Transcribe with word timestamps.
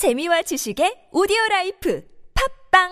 재미와 0.00 0.40
지식의 0.40 1.12
오디오 1.12 1.36
life 1.50 2.02
팟빵 2.72 2.88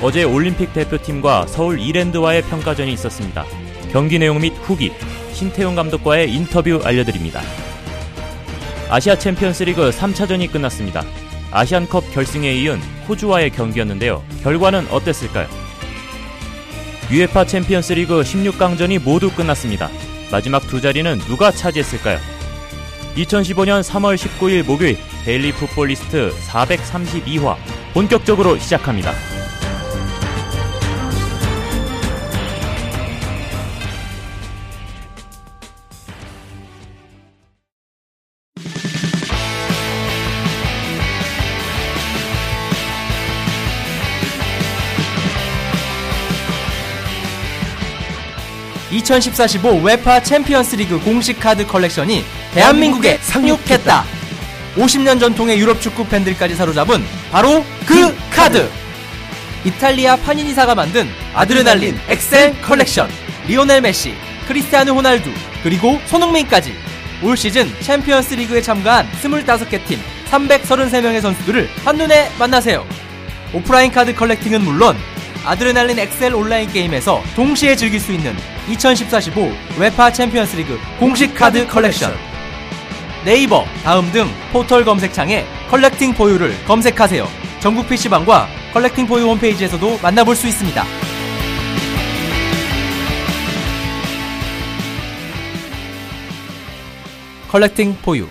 어제 0.00 0.22
올림픽 0.22 0.72
대표팀과 0.72 1.48
서울 1.48 1.80
이랜드와의 1.80 2.42
평가전이 2.42 2.92
있었습니다. 2.92 3.44
경기 3.90 4.20
내용 4.20 4.40
및 4.40 4.52
후기, 4.62 4.92
신태용 5.32 5.74
감독과의 5.74 6.32
인터뷰 6.32 6.80
알려드립니다. 6.84 7.40
아시아 8.90 9.16
챔피언스 9.16 9.64
리그 9.64 9.90
3차전이 9.90 10.50
끝났습니다. 10.50 11.02
아시안컵 11.50 12.12
결승에 12.12 12.52
이은 12.54 12.80
호주와의 13.08 13.50
경기였는데요. 13.50 14.22
결과는 14.42 14.86
어땠을까요? 14.90 15.46
UEFA 17.10 17.44
챔피언스 17.44 17.92
리그 17.94 18.22
16강전이 18.22 19.02
모두 19.02 19.30
끝났습니다. 19.30 19.88
마지막 20.30 20.66
두 20.66 20.80
자리는 20.80 21.18
누가 21.20 21.50
차지했을까요? 21.50 22.18
2015년 23.16 23.82
3월 23.82 24.16
19일 24.16 24.64
목요일 24.64 24.98
데일리 25.24 25.52
풋볼리스트 25.52 26.32
432화 26.48 27.56
본격적으로 27.92 28.58
시작합니다. 28.58 29.12
2014-15 48.94 49.82
UEFA 49.82 50.22
챔피언스 50.22 50.76
리그 50.76 51.00
공식 51.00 51.40
카드 51.40 51.66
컬렉션이 51.66 52.24
대한민국에 52.52 53.18
상륙했다. 53.18 54.04
50년 54.76 55.20
전통의 55.20 55.58
유럽 55.58 55.80
축구 55.80 56.06
팬들까지 56.06 56.54
사로잡은 56.54 57.04
바로 57.30 57.64
그 57.86 58.14
카드. 58.30 58.68
이탈리아 59.64 60.16
파니니사가 60.16 60.74
만든 60.74 61.08
아드레날린 61.34 61.98
XL 62.08 62.60
컬렉션. 62.60 63.08
리오넬 63.46 63.80
메시, 63.82 64.14
크리스티아누 64.46 64.92
호날두, 64.92 65.30
그리고 65.62 66.00
손흥민까지 66.06 66.74
올 67.22 67.36
시즌 67.36 67.70
챔피언스 67.80 68.34
리그에 68.34 68.60
참가한 68.60 69.08
25개 69.22 69.84
팀 69.86 70.00
333명의 70.30 71.20
선수들을 71.20 71.70
한눈에 71.84 72.30
만나세요. 72.38 72.86
오프라인 73.52 73.90
카드 73.92 74.14
collecting은 74.14 74.62
물론 74.62 74.96
아드레날린 75.44 75.98
XL 75.98 76.34
온라인 76.34 76.70
게임에서 76.70 77.22
동시에 77.36 77.76
즐길 77.76 78.00
수 78.00 78.12
있는 78.12 78.34
2014-15 78.68 79.78
UEFA 79.78 80.10
챔피언스 80.10 80.56
리그 80.56 80.78
공식 80.98 81.34
카드 81.34 81.66
컬렉션 81.66 82.14
네이버, 83.24 83.64
다음 83.82 84.10
등 84.12 84.28
포털 84.52 84.84
검색창에 84.84 85.46
컬렉팅 85.70 86.12
포유를 86.12 86.54
검색하세요. 86.66 87.26
전국 87.60 87.88
PC방과 87.88 88.48
컬렉팅 88.74 89.06
포유 89.06 89.24
홈페이지에서도 89.28 89.98
만나볼 90.02 90.36
수 90.36 90.46
있습니다. 90.46 90.84
컬렉팅 97.48 97.96
포유 98.02 98.28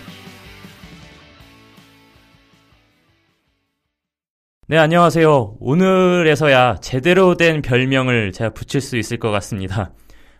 네, 4.74 4.78
안녕하세요. 4.78 5.58
오늘에서야 5.60 6.78
제대로 6.80 7.36
된 7.36 7.62
별명을 7.62 8.32
제가 8.32 8.50
붙일 8.50 8.80
수 8.80 8.96
있을 8.96 9.18
것 9.18 9.30
같습니다. 9.30 9.92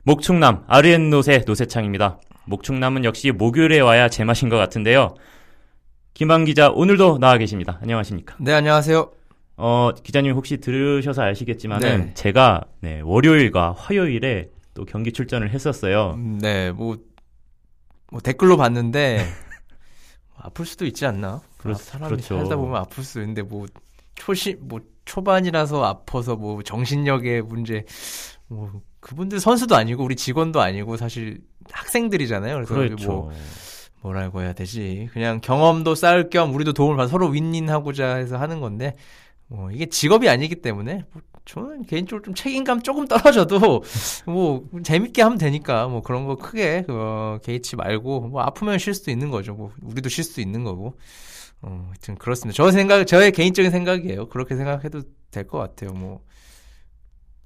목충남, 0.03 0.65
아르엔노세 0.67 1.45
노세창입니다. 1.47 2.19
목충남은 2.47 3.05
역시 3.05 3.31
목요일에 3.31 3.79
와야 3.79 4.09
제맛인 4.09 4.49
것 4.49 4.57
같은데요. 4.57 5.15
김한 6.15 6.47
기자, 6.47 6.69
오늘도 6.69 7.19
나와 7.19 7.39
계십니다. 7.39 7.79
안녕하십니까? 7.81 8.35
네, 8.41 8.53
안녕하세요. 8.53 9.09
어, 9.57 9.91
기자님 10.03 10.35
혹시 10.35 10.57
들으셔서 10.57 11.23
아시겠지만 11.23 11.85
은 11.85 12.07
네. 12.07 12.15
제가 12.15 12.63
네, 12.81 13.03
월요일과 13.05 13.71
화요일에 13.79 14.51
또 14.75 14.85
경기 14.85 15.13
출전을 15.13 15.51
했었어요. 15.51 16.15
음, 16.17 16.41
네, 16.43 16.73
뭐, 16.73 16.97
뭐 18.11 18.21
댓글로 18.21 18.57
봤는데 18.57 19.25
아플 20.37 20.67
수도 20.67 20.87
있지 20.87 21.07
않나? 21.07 21.41
그렇- 21.57 21.75
아, 21.75 21.79
사람이 21.79 22.11
그렇죠. 22.17 22.37
살다 22.41 22.57
보면 22.57 22.75
아플 22.79 23.05
수 23.05 23.21
있는데 23.21 23.43
뭐 23.43 23.67
초시 24.15 24.57
뭐 24.61 24.81
초반이라서 25.05 25.85
아파서 25.85 26.37
뭐 26.37 26.63
정신력의 26.63 27.43
문제 27.43 27.85
뭐 28.49 28.71
그분들 29.01 29.41
선수도 29.41 29.77
아니고 29.77 30.05
우리 30.05 30.17
직원도 30.17 30.61
아니고 30.61 30.97
사실 30.97 31.41
학생들이잖아요. 31.71 32.55
그래서 32.55 32.75
우리 32.75 32.89
그렇죠. 32.89 33.09
뭐 33.11 33.33
뭐라고 34.03 34.43
해야 34.43 34.53
되지? 34.53 35.09
그냥 35.13 35.41
경험도 35.41 35.95
쌓을 35.95 36.31
겸 36.31 36.55
우리도 36.55 36.73
도움을 36.73 36.97
받아 36.97 37.09
서로 37.09 37.29
윈윈하고자 37.29 38.17
해서 38.17 38.37
하는 38.37 38.61
건데 38.61 38.97
뭐 39.47 39.71
이게 39.71 39.87
직업이 39.87 40.29
아니기 40.29 40.57
때문에 40.57 41.05
뭐 41.13 41.23
저는 41.45 41.83
개인적으로 41.85 42.23
좀 42.23 42.35
책임감 42.35 42.83
조금 42.83 43.07
떨어져도 43.07 43.83
뭐 44.27 44.65
재밌게 44.83 45.23
하면 45.23 45.39
되니까 45.39 45.89
뭐 45.89 46.03
그런 46.03 46.27
거 46.27 46.37
크게 46.37 46.85
어, 46.89 47.39
개의치 47.43 47.77
말고 47.77 48.21
뭐 48.29 48.43
아프면 48.43 48.79
쉴 48.79 48.95
수도 48.95 49.11
있는 49.11 49.31
거죠. 49.31 49.55
뭐 49.55 49.73
우리도 49.83 50.09
쉴 50.09 50.25
수도 50.25 50.41
있는 50.41 50.65
거고. 50.65 50.99
어, 51.67 51.87
하여튼 51.89 52.15
그렇습니다. 52.17 52.55
저 52.57 52.71
생각 52.71 53.07
저의 53.07 53.33
개인적인 53.33 53.71
생각이에요. 53.71 54.29
그렇게 54.29 54.55
생각해도 54.57 55.03
될 55.31 55.47
것 55.49 55.59
같아요. 55.59 55.91
뭐 55.93 56.21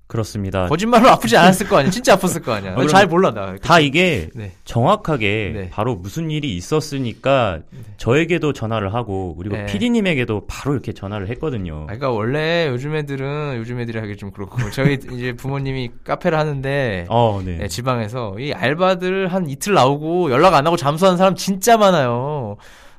그렇습니다. 0.07 0.67
거짓말로 0.69 1.11
아프지 1.11 1.37
않았을 1.37 1.69
거 1.69 1.77
아니야. 1.77 1.91
진짜 1.91 2.17
아팠을 2.17 2.43
거 2.43 2.53
아니야. 2.53 2.75
어, 2.75 2.87
잘 2.87 3.07
몰라 3.07 3.31
나. 3.31 3.57
다 3.57 3.79
이게 3.79 4.31
네. 4.35 4.53
정확하게 4.65 5.53
네. 5.55 5.71
바로 5.71 5.97
무슨 5.97 6.31
일이 6.31 6.57
있었으니까 6.57 7.61
저에게도 7.99 8.55
전화를 8.55 8.95
하고 8.95 9.37
그리고 9.37 9.57
네. 9.57 9.67
PD님에게도 9.67 10.47
바로 10.47 10.73
이렇게 10.73 10.95
전화를 10.95 11.29
했거든요. 11.29 11.83
아, 11.83 11.87
그러니까 11.87 12.11
원래 12.11 12.69
요즘 12.69 12.97
애들은 12.97 13.57
요즘 13.59 13.81
애들이 13.81 13.99
하기 13.99 14.17
좀 14.17 14.31
그렇고 14.31 14.71
저희 14.71 14.95
이제 15.13 15.35
부모님이 15.35 15.91
카페를 16.05 16.39
하는데 16.39 17.05
어, 17.11 17.43
네. 17.45 17.59
네, 17.59 17.69
지방에서 17.69 18.39
이 18.39 18.55
알바들 18.55 19.29
한 19.29 19.51
이틀 19.51 19.75
나오고 19.75 20.31
연락 20.31 20.55
안 20.55 20.67
하고 20.67 20.79
잠수하는 20.79 21.19
사람 21.19 21.35
진짜 21.35 21.77
많아요. 21.77 22.57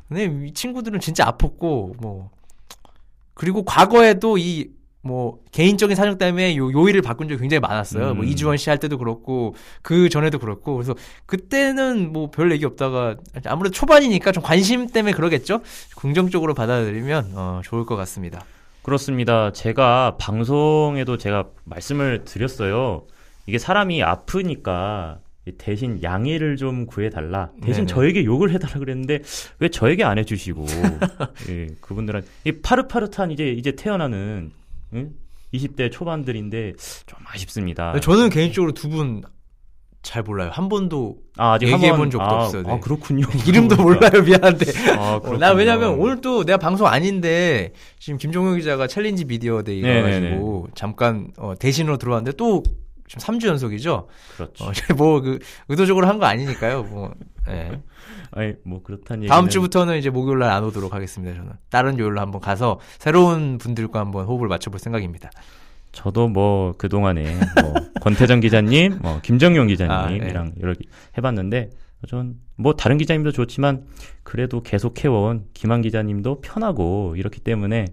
근데 0.09 0.25
이 0.47 0.53
친구들은 0.53 0.99
진짜 0.99 1.25
아팠고 1.25 2.01
뭐 2.01 2.29
그리고 3.33 3.63
과거에도 3.63 4.37
이 4.37 4.79
뭐 5.01 5.39
개인적인 5.53 5.95
사정 5.95 6.17
때문에 6.17 6.57
요 6.57 6.71
요일을 6.71 7.01
바꾼 7.01 7.29
적이 7.29 7.39
굉장히 7.39 7.59
많았어요. 7.61 8.11
음. 8.11 8.17
뭐 8.17 8.25
이주원 8.25 8.57
씨 8.57 8.69
할 8.69 8.79
때도 8.79 8.97
그렇고 8.97 9.55
그 9.81 10.09
전에도 10.09 10.39
그렇고 10.39 10.75
그래서 10.75 10.93
그때는 11.25 12.11
뭐 12.11 12.29
별 12.29 12.51
얘기 12.51 12.65
없다가 12.65 13.15
아무래도 13.45 13.73
초반이니까 13.73 14.31
좀 14.33 14.43
관심 14.43 14.87
때문에 14.87 15.13
그러겠죠. 15.13 15.61
긍정적으로 15.95 16.53
받아들이면 16.53 17.31
어, 17.35 17.61
좋을 17.63 17.85
것 17.85 17.95
같습니다. 17.95 18.43
그렇습니다. 18.83 19.51
제가 19.53 20.17
방송에도 20.19 21.17
제가 21.17 21.45
말씀을 21.63 22.25
드렸어요. 22.25 23.03
이게 23.45 23.57
사람이 23.57 24.03
아프니까 24.03 25.19
대신 25.57 26.01
양해를 26.03 26.57
좀 26.57 26.85
구해달라. 26.85 27.51
대신 27.61 27.85
네네. 27.85 27.87
저에게 27.87 28.23
욕을 28.25 28.51
해달라 28.51 28.73
그랬는데 28.79 29.19
왜 29.59 29.69
저에게 29.69 30.03
안 30.03 30.17
해주시고 30.17 30.65
예, 31.49 31.67
그분들한 31.81 32.23
이 32.45 32.51
파릇파릇한 32.51 33.31
이제 33.31 33.49
이제 33.51 33.71
태어나는 33.73 34.51
응? 34.93 35.11
20대 35.53 35.91
초반들인데 35.91 36.73
좀 37.05 37.19
아쉽습니다. 37.25 37.99
저는 37.99 38.29
개인적으로 38.29 38.71
두 38.73 38.89
분 38.89 39.21
잘 40.01 40.23
몰라요. 40.23 40.49
한 40.53 40.69
번도 40.69 41.17
아, 41.38 41.53
아직 41.53 41.67
얘기해 41.67 41.91
본 41.95 42.09
적도 42.09 42.23
아, 42.25 42.45
없어요. 42.45 42.63
네. 42.63 42.71
아 42.71 42.79
그렇군요. 42.79 43.25
이름도 43.47 43.75
몰라요. 43.75 44.21
미안한데. 44.25 44.65
아, 44.97 45.19
어. 45.21 45.38
나 45.38 45.51
왜냐면 45.51 45.99
오늘 45.99 46.21
또 46.21 46.45
내가 46.45 46.57
방송 46.57 46.88
아닌데 46.88 47.74
지금 48.00 48.18
김종현 48.18 48.57
기자가 48.57 48.88
챌린지 48.88 49.25
미디어 49.25 49.62
데이 49.62 49.81
네네네. 49.81 50.29
가가지고 50.29 50.69
잠깐 50.74 51.31
어, 51.38 51.53
대신으로 51.59 51.97
들어왔는데 51.97 52.38
또 52.38 52.63
지금 53.09 53.21
3주 53.39 53.47
연속이죠. 53.47 54.07
그렇죠. 54.38 54.63
어, 54.65 54.71
뭐그 54.95 55.39
의도적으로 55.67 56.07
한 56.07 56.19
거 56.19 56.25
아니니까요. 56.25 56.83
뭐 56.83 57.13
예. 57.50 57.81
아니 58.31 58.53
뭐 58.63 58.81
얘기는 58.88 59.27
다음 59.27 59.50
주부터는 59.50 59.97
이제 59.97 60.09
목요일 60.09 60.39
날 60.39 60.51
안 60.51 60.63
오도록 60.63 60.94
하겠습니다. 60.94 61.35
저는 61.35 61.51
다른 61.69 61.97
요일로 62.00 62.21
한번 62.21 62.39
가서 62.39 62.79
새로운 63.00 63.57
분들과 63.57 64.00
한번 64.00 64.25
호흡을 64.25 64.47
맞춰볼 64.47 64.79
생각입니다. 64.79 65.29
저도 65.91 66.27
뭐 66.27 66.73
그동안에 66.77 67.23
뭐 67.61 67.73
권태정 68.01 68.39
기자님, 68.41 69.00
뭐 69.01 69.19
김정용 69.21 69.67
기자님이랑 69.67 70.45
아, 70.45 70.50
네. 70.50 70.53
여러 70.62 70.73
개 70.73 70.81
해봤는데 71.17 71.71
전 72.07 72.35
뭐 72.62 72.73
다른 72.73 72.97
기자님도 72.97 73.31
좋지만 73.31 73.85
그래도 74.23 74.62
계속 74.62 75.01
해온 75.05 75.45
김한 75.53 75.81
기자님도 75.81 76.41
편하고 76.41 77.15
이렇기 77.15 77.39
때문에 77.39 77.85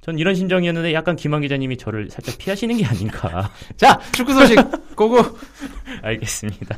전 0.00 0.18
이런 0.18 0.34
심정이었는데 0.34 0.94
약간 0.94 1.14
김한 1.14 1.42
기자님이 1.42 1.76
저를 1.76 2.10
살짝 2.10 2.38
피하시는 2.38 2.76
게 2.76 2.84
아닌가. 2.86 3.50
자 3.76 4.00
축구 4.12 4.32
소식 4.32 4.58
고고. 4.96 5.18
알겠습니다. 6.02 6.76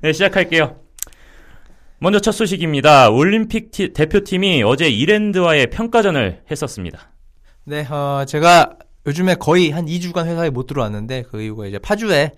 네, 0.00 0.12
시작할게요. 0.12 0.76
먼저 1.98 2.18
첫 2.18 2.32
소식입니다. 2.32 3.10
올림픽 3.10 3.70
티, 3.70 3.92
대표팀이 3.92 4.64
어제 4.64 4.88
이랜드와의 4.88 5.68
평가전을 5.70 6.42
했었습니다. 6.50 7.12
네, 7.64 7.86
어, 7.88 8.24
제가 8.26 8.76
요즘에 9.06 9.36
거의 9.36 9.70
한 9.70 9.86
2주간 9.86 10.26
회사에 10.26 10.50
못 10.50 10.66
들어왔는데 10.66 11.22
그 11.30 11.40
이유가 11.40 11.66
이제 11.66 11.78
파주에 11.78 12.32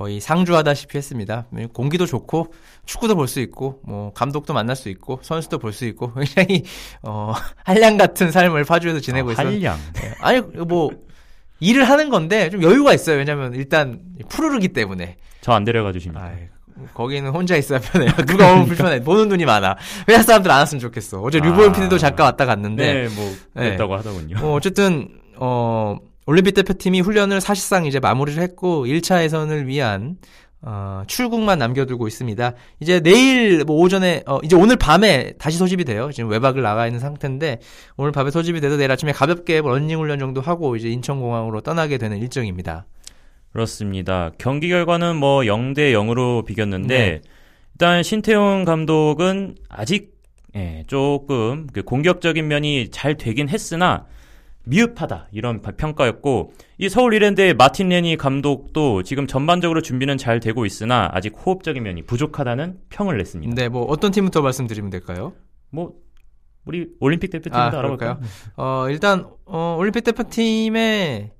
거의 0.00 0.18
상주하다시피 0.18 0.96
했습니다. 0.96 1.44
공기도 1.74 2.06
좋고 2.06 2.54
축구도 2.86 3.16
볼 3.16 3.28
수 3.28 3.38
있고 3.40 3.80
뭐 3.84 4.10
감독도 4.14 4.54
만날 4.54 4.74
수 4.74 4.88
있고 4.88 5.18
선수도 5.22 5.58
볼 5.58 5.74
수 5.74 5.84
있고 5.84 6.14
굉장히 6.14 6.64
어 7.02 7.34
한량 7.64 7.98
같은 7.98 8.30
삶을 8.30 8.64
파주에서 8.64 9.00
지내고 9.00 9.28
어, 9.28 9.32
있어요. 9.32 9.46
한량. 9.48 9.76
네. 9.92 10.14
아니 10.22 10.40
뭐 10.40 10.90
일을 11.60 11.86
하는 11.86 12.08
건데 12.08 12.48
좀 12.48 12.62
여유가 12.62 12.94
있어요. 12.94 13.18
왜냐면 13.18 13.52
일단 13.54 14.00
푸르르기 14.30 14.68
때문에. 14.68 15.18
저 15.42 15.52
안 15.52 15.64
데려가 15.64 15.92
주십니다. 15.92 16.22
아이, 16.24 16.48
거기는 16.94 17.28
혼자 17.30 17.56
있어야 17.56 17.78
편해요. 17.78 18.10
누가 18.26 18.52
오면 18.52 18.66
불편해. 18.68 19.00
보는 19.04 19.28
눈이 19.28 19.44
많아. 19.44 19.76
회사 20.08 20.22
사람들 20.22 20.50
안 20.50 20.60
왔으면 20.60 20.80
좋겠어. 20.80 21.20
어제 21.20 21.40
류보현 21.40 21.68
아. 21.70 21.72
PD도 21.74 21.98
잠깐 21.98 22.24
왔다 22.24 22.46
갔는데. 22.46 22.94
네, 23.06 23.14
뭐 23.14 23.30
그랬다고 23.54 23.94
하더군요. 23.98 24.38
어, 24.40 24.54
어쨌든 24.54 25.10
어 25.36 25.98
올림픽 26.26 26.52
대표팀이 26.52 27.00
훈련을 27.00 27.40
사실상 27.40 27.86
이제 27.86 27.98
마무리를 27.98 28.42
했고 28.42 28.86
1차 28.86 29.22
예선을 29.22 29.66
위한 29.66 30.18
어, 30.62 31.02
출국만 31.06 31.58
남겨두고 31.58 32.06
있습니다. 32.06 32.52
이제 32.80 33.00
내일 33.00 33.64
뭐 33.64 33.76
오전에 33.76 34.22
어, 34.26 34.38
이제 34.42 34.56
오늘 34.56 34.76
밤에 34.76 35.32
다시 35.38 35.56
소집이 35.56 35.84
돼요. 35.84 36.10
지금 36.12 36.30
외박을 36.30 36.62
나가 36.62 36.86
있는 36.86 37.00
상태인데 37.00 37.60
오늘 37.96 38.12
밤에 38.12 38.30
소집이 38.30 38.60
돼서 38.60 38.76
내일 38.76 38.90
아침에 38.92 39.12
가볍게 39.12 39.62
뭐 39.62 39.72
러닝 39.72 39.98
훈련 39.98 40.18
정도 40.18 40.40
하고 40.40 40.76
이제 40.76 40.88
인천공항으로 40.90 41.62
떠나게 41.62 41.96
되는 41.96 42.18
일정입니다. 42.18 42.86
그렇습니다. 43.52 44.30
경기 44.38 44.68
결과는 44.68 45.16
뭐 45.16 45.40
0대 45.40 45.92
0으로 45.92 46.44
비겼는데 46.44 46.98
네. 46.98 47.20
일단 47.72 48.02
신태용 48.02 48.64
감독은 48.64 49.56
아직 49.68 50.20
예, 50.54 50.82
조금 50.86 51.68
그 51.72 51.82
공격적인 51.82 52.46
면이 52.46 52.90
잘 52.90 53.16
되긴 53.16 53.48
했으나 53.48 54.06
미흡하다 54.64 55.28
이런 55.32 55.62
바- 55.62 55.72
평가였고 55.72 56.52
이 56.78 56.88
서울 56.88 57.14
이랜드의 57.14 57.54
마틴 57.54 57.88
레니 57.88 58.16
감독도 58.16 59.02
지금 59.02 59.26
전반적으로 59.26 59.80
준비는 59.80 60.18
잘 60.18 60.38
되고 60.40 60.66
있으나 60.66 61.08
아직 61.12 61.34
호흡적인 61.34 61.82
면이 61.82 62.02
부족하다는 62.02 62.78
평을 62.90 63.16
냈습니다. 63.18 63.54
네, 63.54 63.68
뭐 63.68 63.84
어떤 63.86 64.10
팀부터 64.12 64.42
말씀드리면 64.42 64.90
될까요? 64.90 65.32
뭐 65.70 65.94
우리 66.66 66.88
올림픽 67.00 67.28
대표팀도 67.30 67.58
아, 67.58 67.66
알아볼까요? 67.68 68.20
어, 68.56 68.86
일단 68.90 69.26
어, 69.46 69.76
올림픽 69.78 70.02
대표팀의 70.04 71.30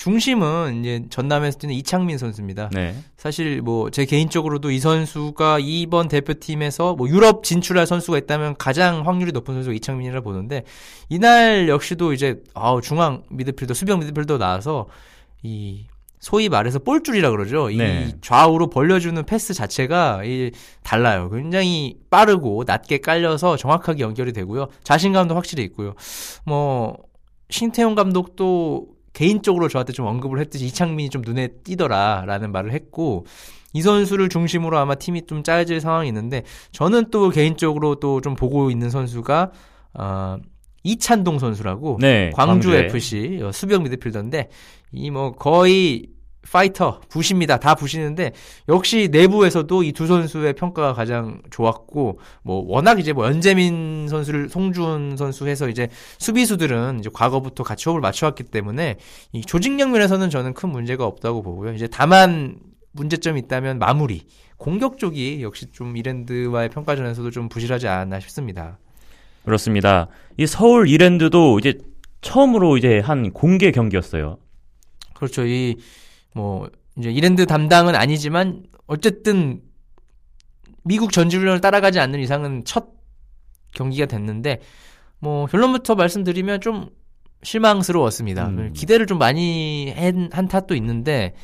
중심은 0.00 0.80
이제 0.80 1.02
전남에서 1.10 1.58
뛰는 1.58 1.74
이창민 1.74 2.16
선수입니다. 2.16 2.70
네. 2.72 2.94
사실 3.18 3.60
뭐 3.60 3.90
제 3.90 4.06
개인적으로도 4.06 4.70
이 4.70 4.78
선수가 4.78 5.58
이번 5.60 6.08
대표팀에서 6.08 6.94
뭐 6.94 7.06
유럽 7.06 7.44
진출할 7.44 7.86
선수가 7.86 8.16
있다면 8.16 8.56
가장 8.56 9.06
확률이 9.06 9.30
높은 9.32 9.52
선수가 9.52 9.74
이창민이라 9.74 10.22
보는데 10.22 10.62
이날 11.10 11.68
역시도 11.68 12.14
이제 12.14 12.42
아우 12.54 12.80
중앙 12.80 13.24
미드필더 13.28 13.74
수비형 13.74 13.98
미드필더 13.98 14.38
나와서 14.38 14.86
이 15.42 15.84
소위 16.18 16.48
말해서 16.48 16.78
볼줄이라 16.78 17.30
그러죠. 17.30 17.68
네. 17.68 18.08
이 18.08 18.14
좌우로 18.22 18.70
벌려주는 18.70 19.22
패스 19.26 19.52
자체가 19.52 20.22
이 20.24 20.50
달라요. 20.82 21.28
굉장히 21.28 21.96
빠르고 22.08 22.64
낮게 22.66 22.98
깔려서 23.02 23.58
정확하게 23.58 24.02
연결이 24.02 24.32
되고요. 24.32 24.68
자신감도 24.82 25.34
확실히 25.34 25.62
있고요. 25.64 25.92
뭐 26.46 26.96
신태용 27.50 27.94
감독도 27.94 28.98
개인적으로 29.20 29.68
저한테 29.68 29.92
좀 29.92 30.06
언급을 30.06 30.40
했듯이 30.40 30.64
이창민이 30.64 31.10
좀 31.10 31.20
눈에 31.20 31.48
띄더라라는 31.62 32.52
말을 32.52 32.72
했고 32.72 33.26
이 33.74 33.82
선수를 33.82 34.30
중심으로 34.30 34.78
아마 34.78 34.94
팀이 34.94 35.26
좀 35.26 35.42
짜여질 35.42 35.82
상황이 35.82 36.08
있는데 36.08 36.42
저는 36.72 37.10
또 37.10 37.28
개인적으로 37.28 37.96
또 37.96 38.22
좀 38.22 38.34
보고 38.34 38.70
있는 38.70 38.88
선수가 38.88 39.52
어, 39.92 40.38
이찬동 40.84 41.38
선수라고 41.38 41.98
네. 42.00 42.30
광주 42.34 42.70
광주에. 42.70 42.86
FC 42.86 43.40
어, 43.42 43.52
수비형 43.52 43.82
미드필더인데 43.82 44.48
이 44.92 45.10
뭐 45.10 45.32
거의 45.32 46.06
파이터 46.50 47.00
부십니다. 47.08 47.58
다 47.58 47.74
부시는데 47.74 48.32
역시 48.68 49.08
내부에서도 49.12 49.82
이 49.84 49.92
두 49.92 50.06
선수의 50.06 50.54
평가가 50.54 50.94
가장 50.94 51.42
좋았고 51.50 52.18
뭐 52.42 52.64
워낙 52.66 52.98
이제 52.98 53.12
뭐 53.12 53.26
연재민 53.26 54.08
선수를 54.08 54.48
송준 54.48 55.16
선수 55.18 55.46
해서 55.46 55.68
이제 55.68 55.88
수비수들은 56.18 57.00
이제 57.00 57.10
과거부터 57.12 57.62
같이 57.62 57.84
호흡을 57.88 58.00
맞춰왔기 58.00 58.44
때문에 58.44 58.96
이 59.32 59.42
조직력 59.42 59.90
면에서는 59.90 60.30
저는 60.30 60.54
큰 60.54 60.70
문제가 60.70 61.04
없다고 61.04 61.42
보고요. 61.42 61.74
이제 61.74 61.86
다만 61.90 62.58
문제점이 62.92 63.38
있다면 63.40 63.78
마무리 63.78 64.26
공격 64.56 64.98
쪽이 64.98 65.42
역시 65.42 65.66
좀 65.72 65.96
이랜드와의 65.96 66.70
평가전에서도 66.70 67.30
좀 67.30 67.48
부실하지 67.48 67.86
않았나 67.88 68.20
싶습니다. 68.20 68.78
그렇습니다. 69.44 70.08
이 70.36 70.46
서울 70.46 70.88
이랜드도 70.88 71.58
이제 71.58 71.78
처음으로 72.20 72.76
이제 72.76 72.98
한 72.98 73.30
공개 73.32 73.70
경기였어요. 73.70 74.38
그렇죠. 75.14 75.46
이, 75.46 75.76
뭐, 76.34 76.68
이제 76.98 77.10
이랜드 77.10 77.46
담당은 77.46 77.94
아니지만, 77.94 78.64
어쨌든, 78.86 79.62
미국 80.82 81.12
전지훈련을 81.12 81.60
따라가지 81.60 82.00
않는 82.00 82.20
이상은 82.20 82.62
첫 82.64 82.88
경기가 83.74 84.06
됐는데, 84.06 84.60
뭐, 85.18 85.46
결론부터 85.46 85.94
말씀드리면 85.94 86.60
좀 86.60 86.88
실망스러웠습니다. 87.42 88.48
음. 88.48 88.72
기대를 88.74 89.06
좀 89.06 89.18
많이 89.18 89.92
한, 89.96 90.30
한 90.32 90.48
탓도 90.48 90.74
있는데, 90.74 91.34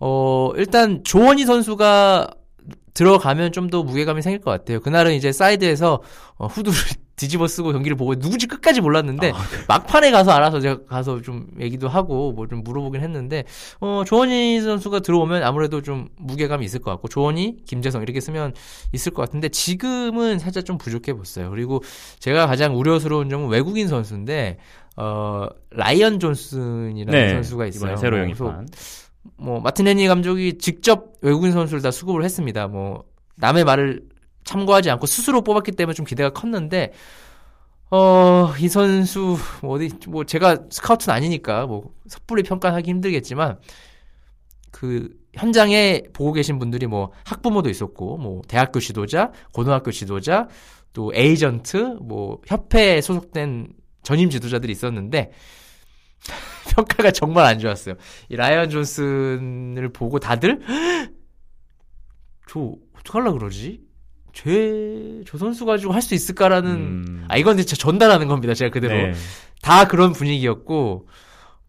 어, 0.00 0.50
일단 0.56 1.02
조원희 1.04 1.44
선수가 1.44 2.30
들어가면 2.94 3.52
좀 3.52 3.68
더 3.68 3.82
무게감이 3.82 4.22
생길 4.22 4.40
것 4.40 4.50
같아요. 4.50 4.80
그날은 4.80 5.12
이제 5.14 5.30
사이드에서 5.30 6.00
어, 6.36 6.46
후드를 6.46 6.74
뒤집어 7.16 7.48
쓰고 7.48 7.72
경기를 7.72 7.96
보고 7.96 8.14
누구지 8.14 8.46
끝까지 8.46 8.80
몰랐는데 8.80 9.32
막판에 9.66 10.10
가서 10.12 10.30
알아서 10.30 10.60
제가 10.60 10.84
가서 10.86 11.20
좀 11.20 11.48
얘기도 11.60 11.88
하고 11.88 12.32
뭐 12.32 12.46
좀 12.46 12.62
물어보긴 12.62 13.00
했는데 13.02 13.42
어 13.80 14.04
조원희 14.06 14.60
선수가 14.62 15.00
들어오면 15.00 15.42
아무래도 15.42 15.82
좀 15.82 16.08
무게감이 16.16 16.64
있을 16.64 16.78
것 16.80 16.92
같고 16.92 17.08
조원희, 17.08 17.64
김재성 17.66 18.02
이렇게 18.02 18.20
쓰면 18.20 18.54
있을 18.92 19.12
것 19.12 19.20
같은데 19.22 19.48
지금은 19.48 20.38
살짝 20.38 20.64
좀 20.64 20.78
부족해 20.78 21.12
보였어요. 21.12 21.50
그리고 21.50 21.82
제가 22.20 22.46
가장 22.46 22.78
우려스러운 22.78 23.28
점은 23.28 23.48
외국인 23.48 23.88
선수인데 23.88 24.58
어 24.96 25.48
라이언 25.72 26.20
존슨이라는 26.20 27.06
네. 27.12 27.30
선수가 27.34 27.66
있어요. 27.66 27.96
새로 27.96 28.16
뭐 28.18 28.26
그래서 28.26 28.44
영입한. 28.46 28.68
뭐 29.36 29.60
마틴레니 29.60 30.06
감독이 30.08 30.58
직접 30.58 31.14
외국인 31.20 31.52
선수를 31.52 31.82
다 31.82 31.90
수급을 31.90 32.24
했습니다. 32.24 32.68
뭐 32.68 33.04
남의 33.36 33.64
말을 33.64 34.02
참고하지 34.44 34.90
않고 34.90 35.06
스스로 35.06 35.42
뽑았기 35.42 35.72
때문에 35.72 35.94
좀 35.94 36.06
기대가 36.06 36.30
컸는데 36.30 36.92
어, 37.90 38.52
이 38.60 38.68
선수 38.68 39.38
뭐 39.62 39.76
어디 39.76 39.90
뭐 40.08 40.24
제가 40.24 40.58
스카우트는 40.70 41.14
아니니까 41.14 41.66
뭐 41.66 41.92
섣불리 42.06 42.42
평가하기 42.42 42.90
힘들겠지만 42.90 43.58
그 44.70 45.08
현장에 45.34 46.02
보고 46.12 46.32
계신 46.32 46.58
분들이 46.58 46.86
뭐 46.86 47.12
학부모도 47.24 47.70
있었고 47.70 48.18
뭐 48.18 48.42
대학교 48.48 48.80
지도자, 48.80 49.32
고등학교 49.52 49.90
지도자, 49.90 50.48
또 50.92 51.12
에이전트, 51.14 51.98
뭐 52.02 52.40
협회에 52.46 53.00
소속된 53.00 53.72
전임 54.02 54.30
지도자들이 54.30 54.72
있었는데 54.72 55.30
평가가 56.74 57.10
정말 57.10 57.44
안 57.46 57.58
좋았어요. 57.58 57.94
이 58.28 58.36
라이언 58.36 58.70
존슨을 58.70 59.90
보고 59.92 60.18
다들 60.18 60.60
저 62.48 62.74
어떡하려 62.98 63.32
그러지? 63.32 63.80
쟤, 64.32 65.22
저 65.26 65.36
선수 65.38 65.64
가지고 65.64 65.92
할 65.92 66.02
수 66.02 66.14
있을까라는 66.14 66.70
음. 66.70 67.24
아 67.28 67.36
이건 67.36 67.56
진짜 67.56 67.74
전달하는 67.76 68.28
겁니다. 68.28 68.54
제가 68.54 68.70
그대로 68.70 68.94
네. 68.94 69.12
다 69.62 69.86
그런 69.88 70.12
분위기였고 70.12 71.08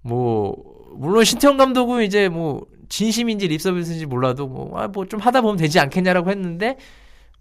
뭐 0.02 0.56
물론 0.96 1.24
신태용 1.24 1.58
감독은 1.58 2.04
이제 2.04 2.30
뭐 2.30 2.66
진심인지 2.90 3.48
립서비스인지 3.48 4.06
몰라도 4.06 4.48
뭐 4.48 4.80
아 4.80 4.88
뭐 4.88 5.06
좀 5.08 5.20
하다 5.20 5.42
보면 5.42 5.58
되지 5.58 5.80
않겠냐라고 5.80 6.30
했는데 6.30 6.78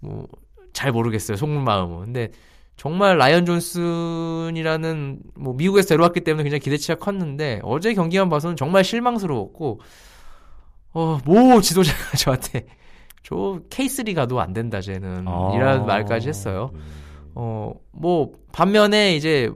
뭐 0.00 0.26
잘 0.74 0.92
모르겠어요 0.92 1.36
속마음은 1.36 2.04
근데 2.04 2.30
정말 2.78 3.18
라이언 3.18 3.44
존슨이라는 3.44 5.20
뭐 5.34 5.52
미국에서 5.52 5.88
데려왔기 5.88 6.20
때문에 6.20 6.44
굉장히 6.44 6.60
기대치가 6.60 6.94
컸는데 6.94 7.60
어제 7.62 7.92
경기만 7.92 8.30
봐서는 8.30 8.56
정말 8.56 8.84
실망스러웠고 8.84 9.80
어뭐 10.92 11.60
지도자가 11.60 12.16
저한테 12.16 12.66
저 13.22 13.60
K3 13.68 14.14
가도 14.14 14.40
안 14.40 14.54
된다 14.54 14.80
쟤는 14.80 15.28
아. 15.28 15.52
이런 15.54 15.84
말까지 15.84 16.28
했어요. 16.28 16.70
어, 17.40 17.72
뭐, 17.92 18.32
반면에 18.50 19.14
이제, 19.14 19.48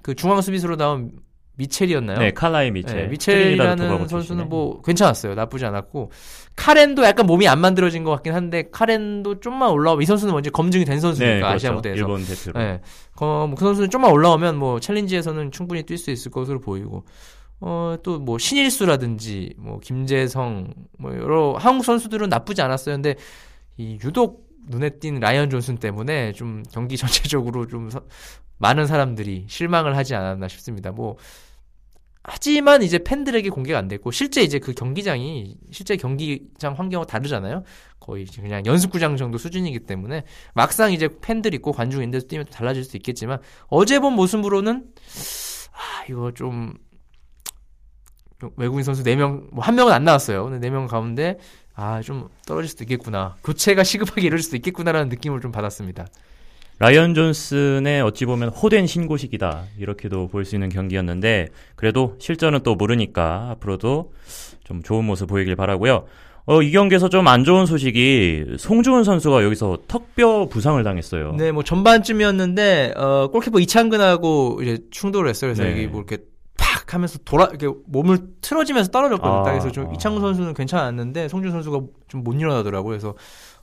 그 0.00 0.14
중앙 0.14 0.40
수비수로 0.40 0.76
나온 0.76 1.12
미첼이었나요? 1.60 2.18
네, 2.18 2.30
칼라이 2.32 2.70
미첼. 2.70 2.96
네, 2.96 3.06
미첼이라는 3.08 4.08
선수는. 4.08 4.48
뭐, 4.48 4.80
괜찮았어요. 4.82 5.34
나쁘지 5.34 5.66
않았고. 5.66 6.10
카렌도 6.56 7.04
약간 7.04 7.26
몸이 7.26 7.46
안 7.48 7.60
만들어진 7.60 8.04
것 8.04 8.10
같긴 8.10 8.34
한데, 8.34 8.64
카렌도 8.70 9.40
좀만 9.40 9.70
올라오면, 9.70 10.02
이 10.02 10.06
선수는 10.06 10.34
먼저 10.34 10.50
검증이 10.50 10.84
된 10.84 11.00
선수니까, 11.00 11.34
네, 11.34 11.42
아시아 11.42 11.70
그렇죠. 11.70 11.76
무대에서. 11.76 11.96
일본 11.98 12.24
대표로. 12.24 12.58
네. 12.60 12.80
어, 13.20 13.46
뭐그 13.46 13.64
선수는 13.64 13.90
좀만 13.90 14.10
올라오면 14.10 14.56
뭐 14.56 14.80
챌린지에서는 14.80 15.52
충분히 15.52 15.82
뛸 15.82 15.98
수 15.98 16.10
있을 16.10 16.30
것으로 16.30 16.58
보이고 16.60 17.04
어, 17.60 17.96
또 18.02 18.18
뭐 18.18 18.38
신일수라든지 18.38 19.54
뭐 19.58 19.78
김재성 19.80 20.72
뭐 20.98 21.14
여러 21.14 21.54
한국 21.58 21.84
선수들은 21.84 22.30
나쁘지 22.30 22.62
않았어요. 22.62 22.94
근데 22.94 23.16
이 23.76 23.98
유독 24.02 24.48
눈에 24.68 24.90
띈 25.00 25.20
라이언 25.20 25.50
존슨 25.50 25.76
때문에 25.76 26.32
좀 26.32 26.62
경기 26.72 26.96
전체적으로 26.98 27.66
좀 27.66 27.90
서, 27.90 28.00
많은 28.58 28.86
사람들이 28.86 29.44
실망을 29.48 29.96
하지 29.96 30.14
않았나 30.14 30.48
싶습니다. 30.48 30.90
뭐 30.92 31.16
하지만 32.32 32.82
이제 32.82 32.98
팬들에게 32.98 33.50
공개가 33.50 33.78
안 33.78 33.88
됐고 33.88 34.12
실제 34.12 34.42
이제 34.42 34.60
그 34.60 34.72
경기장이 34.72 35.56
실제 35.72 35.96
경기장 35.96 36.74
환경과 36.74 37.06
다르잖아요. 37.06 37.64
거의 37.98 38.24
그냥 38.24 38.64
연습구장 38.64 39.16
정도 39.16 39.36
수준이기 39.36 39.80
때문에 39.80 40.22
막상 40.54 40.92
이제 40.92 41.08
팬들 41.20 41.54
있고 41.54 41.72
관중 41.72 42.04
인데서 42.04 42.28
뛰면 42.28 42.46
달라질 42.50 42.84
수 42.84 42.96
있겠지만 42.96 43.40
어제 43.66 43.98
본 43.98 44.12
모습으로는 44.12 44.84
아 45.72 46.04
이거 46.08 46.30
좀 46.32 46.74
외국인 48.56 48.84
선수 48.84 49.02
4명, 49.02 49.48
뭐, 49.52 49.64
한 49.64 49.74
명은 49.74 49.92
안 49.92 50.04
나왔어요. 50.04 50.44
근데 50.44 50.70
4명 50.70 50.88
가운데, 50.88 51.38
아, 51.74 52.00
좀 52.00 52.28
떨어질 52.46 52.70
수도 52.70 52.84
있겠구나. 52.84 53.36
교체가 53.44 53.82
시급하게 53.84 54.22
이럴 54.22 54.38
수도 54.38 54.56
있겠구나라는 54.56 55.10
느낌을 55.10 55.42
좀 55.42 55.52
받았습니다. 55.52 56.06
라이언 56.80 57.12
존슨의 57.14 58.00
어찌 58.00 58.24
보면 58.24 58.48
호된 58.48 58.86
신고식이다. 58.86 59.64
이렇게도 59.78 60.28
볼 60.28 60.46
수 60.46 60.56
있는 60.56 60.70
경기였는데, 60.70 61.48
그래도 61.76 62.16
실전은 62.18 62.60
또 62.62 62.74
모르니까 62.74 63.50
앞으로도 63.50 64.12
좀 64.64 64.82
좋은 64.82 65.04
모습 65.04 65.26
보이길 65.28 65.56
바라고요 65.56 66.06
어, 66.46 66.62
이 66.62 66.72
경기에서 66.72 67.10
좀 67.10 67.28
안 67.28 67.44
좋은 67.44 67.66
소식이 67.66 68.56
송주훈 68.58 69.04
선수가 69.04 69.44
여기서 69.44 69.78
턱뼈 69.88 70.46
부상을 70.46 70.82
당했어요. 70.82 71.34
네, 71.36 71.52
뭐 71.52 71.62
전반쯤이었는데 71.62 72.94
어, 72.96 73.28
골키퍼 73.30 73.60
이창근하고 73.60 74.60
이제 74.62 74.78
충돌을 74.90 75.28
했어요. 75.28 75.52
그래서 75.52 75.62
네. 75.64 75.72
이게 75.78 75.86
뭐 75.86 76.00
이렇게 76.00 76.24
팍 76.56 76.94
하면서 76.94 77.18
돌아 77.26 77.44
이렇게 77.52 77.68
몸을 77.88 78.18
틀어지면서 78.40 78.90
떨어졌거든요. 78.90 79.40
아, 79.40 79.42
그래서 79.42 79.70
좀 79.70 79.88
아. 79.90 79.92
이창근 79.94 80.22
선수는 80.22 80.54
괜찮았는데 80.54 81.28
송준 81.28 81.52
선수가 81.52 81.80
좀 82.08 82.22
못 82.24 82.34
일어나더라고요. 82.34 82.90
그래서 82.90 83.14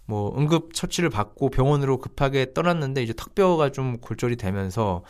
뭐 0.07 0.33
응급 0.37 0.73
처치를 0.73 1.09
받고 1.09 1.49
병원으로 1.49 1.99
급하게 1.99 2.53
떠났는데 2.53 3.03
이제 3.03 3.13
턱뼈가 3.15 3.71
좀 3.71 3.97
골절이 3.99 4.37
되면서 4.37 5.03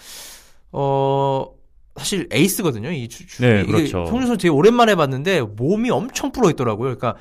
어 0.71 1.45
사실 1.95 2.27
에이스거든요. 2.31 2.91
이 2.91 3.07
주, 3.07 3.25
주- 3.25 3.41
네, 3.41 3.63
그렇죠. 3.65 4.05
송준 4.07 4.27
선수 4.27 4.37
되게 4.41 4.49
오랜만에 4.49 4.95
봤는데 4.95 5.41
몸이 5.41 5.89
엄청 5.89 6.31
불어 6.31 6.49
있더라고요. 6.51 6.95
그러니까, 6.95 7.15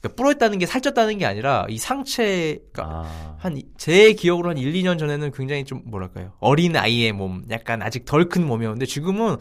그러니까 0.00 0.16
불어 0.16 0.32
있다는 0.32 0.58
게 0.58 0.66
살쪘다는 0.66 1.18
게 1.18 1.26
아니라 1.26 1.66
이 1.68 1.76
상체 1.78 2.58
그러니까 2.72 3.02
아, 3.06 3.36
한제 3.38 4.14
기억으로 4.14 4.48
한 4.50 4.56
1, 4.58 4.72
2년 4.72 4.98
전에는 4.98 5.32
굉장히 5.32 5.64
좀 5.64 5.82
뭐랄까요 5.84 6.32
어린 6.40 6.76
아이의 6.76 7.12
몸, 7.12 7.44
약간 7.50 7.82
아직 7.82 8.04
덜 8.06 8.28
큰 8.28 8.46
몸이었는데 8.46 8.86
지금은 8.86 9.36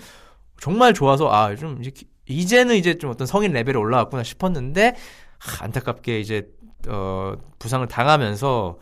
정말 0.59 0.93
좋아서 0.93 1.29
아 1.31 1.55
좀 1.55 1.77
이제 1.81 1.91
기- 1.91 2.07
이제는 2.27 2.75
이제 2.75 2.97
좀 2.97 3.09
어떤 3.09 3.25
성인 3.27 3.51
레벨에 3.53 3.75
올라왔구나 3.77 4.23
싶었는데 4.23 4.95
하, 5.39 5.63
안타깝게 5.65 6.19
이제 6.19 6.47
어 6.87 7.33
부상을 7.59 7.87
당하면서 7.87 8.77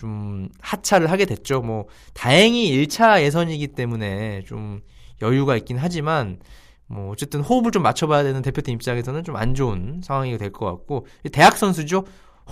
좀 0.00 0.48
하차를 0.60 1.10
하게 1.10 1.24
됐죠. 1.24 1.60
뭐 1.60 1.86
다행히 2.14 2.70
1차 2.86 3.22
예선이기 3.22 3.68
때문에 3.68 4.42
좀 4.46 4.80
여유가 5.22 5.56
있긴 5.56 5.76
하지만 5.78 6.38
뭐 6.86 7.10
어쨌든 7.10 7.40
호흡을 7.40 7.70
좀 7.72 7.82
맞춰봐야 7.82 8.22
되는 8.22 8.40
대표팀 8.42 8.74
입장에서는 8.74 9.24
좀 9.24 9.36
안 9.36 9.54
좋은 9.54 10.00
상황이 10.04 10.36
될 10.38 10.50
것 10.52 10.66
같고 10.66 11.06
대학 11.32 11.56
선수죠. 11.58 12.04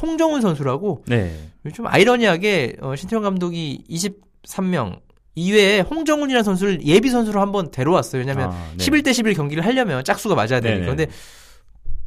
홍정훈 0.03 0.43
선수라고 0.43 1.05
네. 1.07 1.51
좀 1.73 1.87
아이러니하게 1.87 2.77
어, 2.83 2.95
신태용 2.97 3.23
감독이 3.23 3.83
23명 3.89 5.01
이외에 5.35 5.81
홍정훈이라는 5.81 6.43
선수를 6.45 6.85
예비 6.85 7.11
선수로 7.11 7.41
한번 7.41 7.71
데려왔어요. 7.71 8.21
왜냐하면 8.21 8.51
아, 8.51 8.71
네. 8.77 8.85
11대 8.85 9.13
11 9.15 9.35
경기를 9.35 9.65
하려면 9.65 10.03
짝수가 10.05 10.35
맞아야 10.35 10.61
되니까. 10.61 10.85
네네. 10.85 10.87
근데 10.87 11.07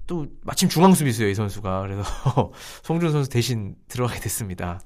또 0.09 0.25
마침 0.43 0.67
중앙 0.69 0.95
수비수예요, 0.95 1.29
이 1.29 1.35
선수가. 1.35 1.81
그래서 1.81 2.01
송준 2.81 3.11
선수 3.11 3.29
대신 3.29 3.75
들어가게 3.87 4.19
됐습니다. 4.21 4.81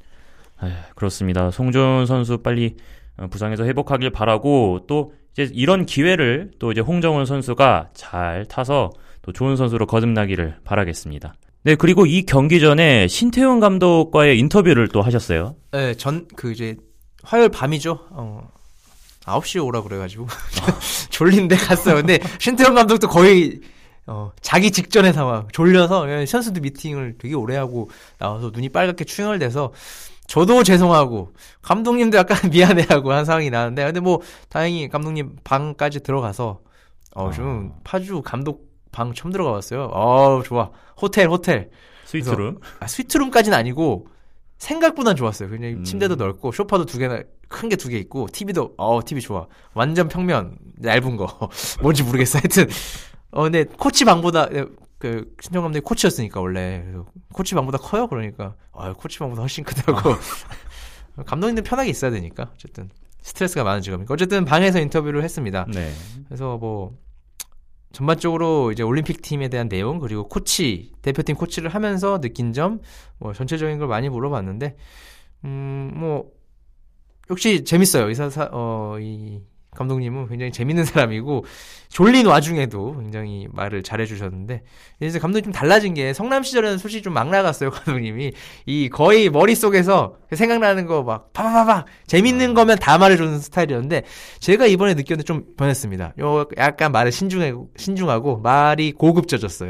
에휴, 0.61 0.71
그렇습니다. 0.95 1.49
송준 1.49 2.05
선수 2.07 2.39
빨리 2.39 2.75
어, 3.17 3.27
부상에서 3.27 3.63
회복하길 3.63 4.09
바라고 4.09 4.81
또 4.85 5.13
이제 5.31 5.49
이런 5.53 5.85
기회를 5.85 6.51
또 6.59 6.73
이제 6.73 6.81
홍정훈 6.81 7.25
선수가 7.25 7.91
잘 7.93 8.45
타서 8.49 8.89
또 9.21 9.31
좋은 9.31 9.55
선수로 9.55 9.85
거듭나기를 9.85 10.57
바라겠습니다. 10.65 11.33
네, 11.63 11.75
그리고 11.75 12.05
이 12.05 12.23
경기 12.23 12.59
전에 12.59 13.07
신태용 13.07 13.61
감독과의 13.61 14.37
인터뷰를 14.39 14.89
또 14.89 15.01
하셨어요. 15.01 15.55
네, 15.71 15.95
전 15.95 16.27
그 16.35 16.51
이제 16.51 16.75
화요일 17.23 17.47
밤이죠. 17.47 17.97
어. 18.11 18.49
9시에 19.23 19.65
오라 19.65 19.83
그래가지고 19.83 20.27
졸린데 21.11 21.55
갔어요. 21.55 21.95
근데 21.95 22.19
신태용 22.39 22.73
감독도 22.75 23.07
거의 23.07 23.61
어, 24.07 24.31
자기 24.41 24.71
직전의 24.71 25.13
상황 25.13 25.47
졸려서 25.53 26.09
예, 26.11 26.25
선수들 26.25 26.61
미팅을 26.61 27.15
되게 27.17 27.35
오래 27.35 27.55
하고 27.55 27.89
나와서 28.19 28.49
눈이 28.53 28.69
빨갛게 28.69 29.05
충혈돼서 29.05 29.71
저도 30.27 30.63
죄송하고 30.63 31.33
감독님도 31.61 32.17
약간 32.17 32.37
미안해하고 32.51 33.11
한 33.11 33.25
상황이 33.25 33.49
나는데 33.49 33.85
근데 33.85 33.99
뭐 33.99 34.21
다행히 34.49 34.89
감독님 34.89 35.37
방까지 35.43 36.01
들어가서 36.01 36.59
어좀 37.15 37.73
아. 37.75 37.79
파주 37.83 38.21
감독 38.23 38.71
방 38.91 39.13
처음 39.13 39.31
들어가 39.31 39.51
봤어요. 39.51 39.85
어 39.93 40.41
좋아 40.43 40.69
호텔 41.01 41.29
호텔 41.29 41.69
스위트룸. 42.05 42.59
아, 42.79 42.87
스위트룸까지는 42.87 43.57
아니고 43.57 44.07
생각보단 44.57 45.15
좋았어요. 45.15 45.49
그냥 45.49 45.71
음. 45.79 45.83
침대도 45.83 46.15
넓고 46.15 46.51
소파도 46.51 46.85
두 46.85 46.97
개나 46.99 47.21
큰 47.49 47.69
게 47.69 47.75
두 47.75 47.89
개 47.89 47.97
있고 47.99 48.27
TV도 48.31 48.73
어 48.77 48.99
TV 49.03 49.21
좋아. 49.21 49.47
완전 49.73 50.07
평면 50.07 50.57
얇은 50.83 51.17
거 51.17 51.27
뭔지 51.81 52.03
모르겠어. 52.03 52.39
하여튼 52.39 52.67
어 53.33 53.43
근데 53.43 53.63
코치 53.65 54.05
방보다 54.05 54.47
그 54.99 55.35
신정 55.41 55.63
감독이 55.63 55.83
코치였으니까 55.83 56.39
원래 56.39 56.83
코치 57.33 57.55
방보다 57.55 57.77
커요. 57.77 58.07
그러니까 58.07 58.55
아 58.71 58.93
코치 58.93 59.19
방보다 59.19 59.41
훨씬 59.41 59.63
크다고. 59.63 60.15
감독님들 61.25 61.63
편하게 61.63 61.89
있어야 61.89 62.09
되니까 62.11 62.51
어쨌든 62.55 62.89
스트레스가 63.21 63.63
많은 63.63 63.81
직업이니까 63.81 64.13
어쨌든 64.13 64.45
방에서 64.45 64.79
인터뷰를 64.79 65.23
했습니다. 65.23 65.65
네. 65.73 65.91
그래서 66.27 66.57
뭐 66.57 66.97
전반적으로 67.91 68.71
이제 68.71 68.81
올림픽 68.81 69.21
팀에 69.21 69.49
대한 69.49 69.69
내용 69.69 69.99
그리고 69.99 70.27
코치 70.27 70.91
대표팀 71.03 71.35
코치를 71.35 71.69
하면서 71.69 72.19
느낀 72.19 72.53
점 72.53 72.79
뭐 73.19 73.33
전체적인 73.33 73.77
걸 73.79 73.87
많이 73.87 74.09
물어봤는데 74.09 74.75
음 75.45 75.91
뭐 75.95 76.31
역시 77.29 77.63
재밌어요 77.63 78.09
이사사 78.09 78.49
어이 78.51 79.41
감독님은 79.75 80.27
굉장히 80.27 80.51
재밌는 80.51 80.85
사람이고 80.85 81.45
졸린 81.89 82.25
와중에도 82.25 82.97
굉장히 82.97 83.47
말을 83.51 83.83
잘해주셨는데 83.83 84.63
이제 85.01 85.19
감독이 85.19 85.43
좀 85.43 85.51
달라진 85.53 85.93
게 85.93 86.13
성남 86.13 86.43
시절에는 86.43 86.77
솔직히 86.79 87.03
좀 87.03 87.13
막 87.13 87.29
나갔어요 87.29 87.69
감독님이 87.69 88.31
이 88.65 88.89
거의 88.89 89.29
머릿속에서 89.29 90.15
생각나는 90.31 90.85
거 90.87 91.03
막 91.03 91.31
파파파파 91.33 91.85
재밌는 92.07 92.53
거면 92.55 92.77
다 92.79 92.97
말해주는 92.97 93.39
스타일이었는데 93.39 94.03
제가 94.39 94.65
이번에 94.65 94.93
느꼈는데 94.95 95.23
좀 95.23 95.43
변했습니다. 95.57 96.13
요 96.19 96.45
약간 96.57 96.91
말을 96.91 97.11
신중하고 97.11 97.69
신중하고 97.77 98.37
말이 98.39 98.91
고급져졌어요. 98.93 99.69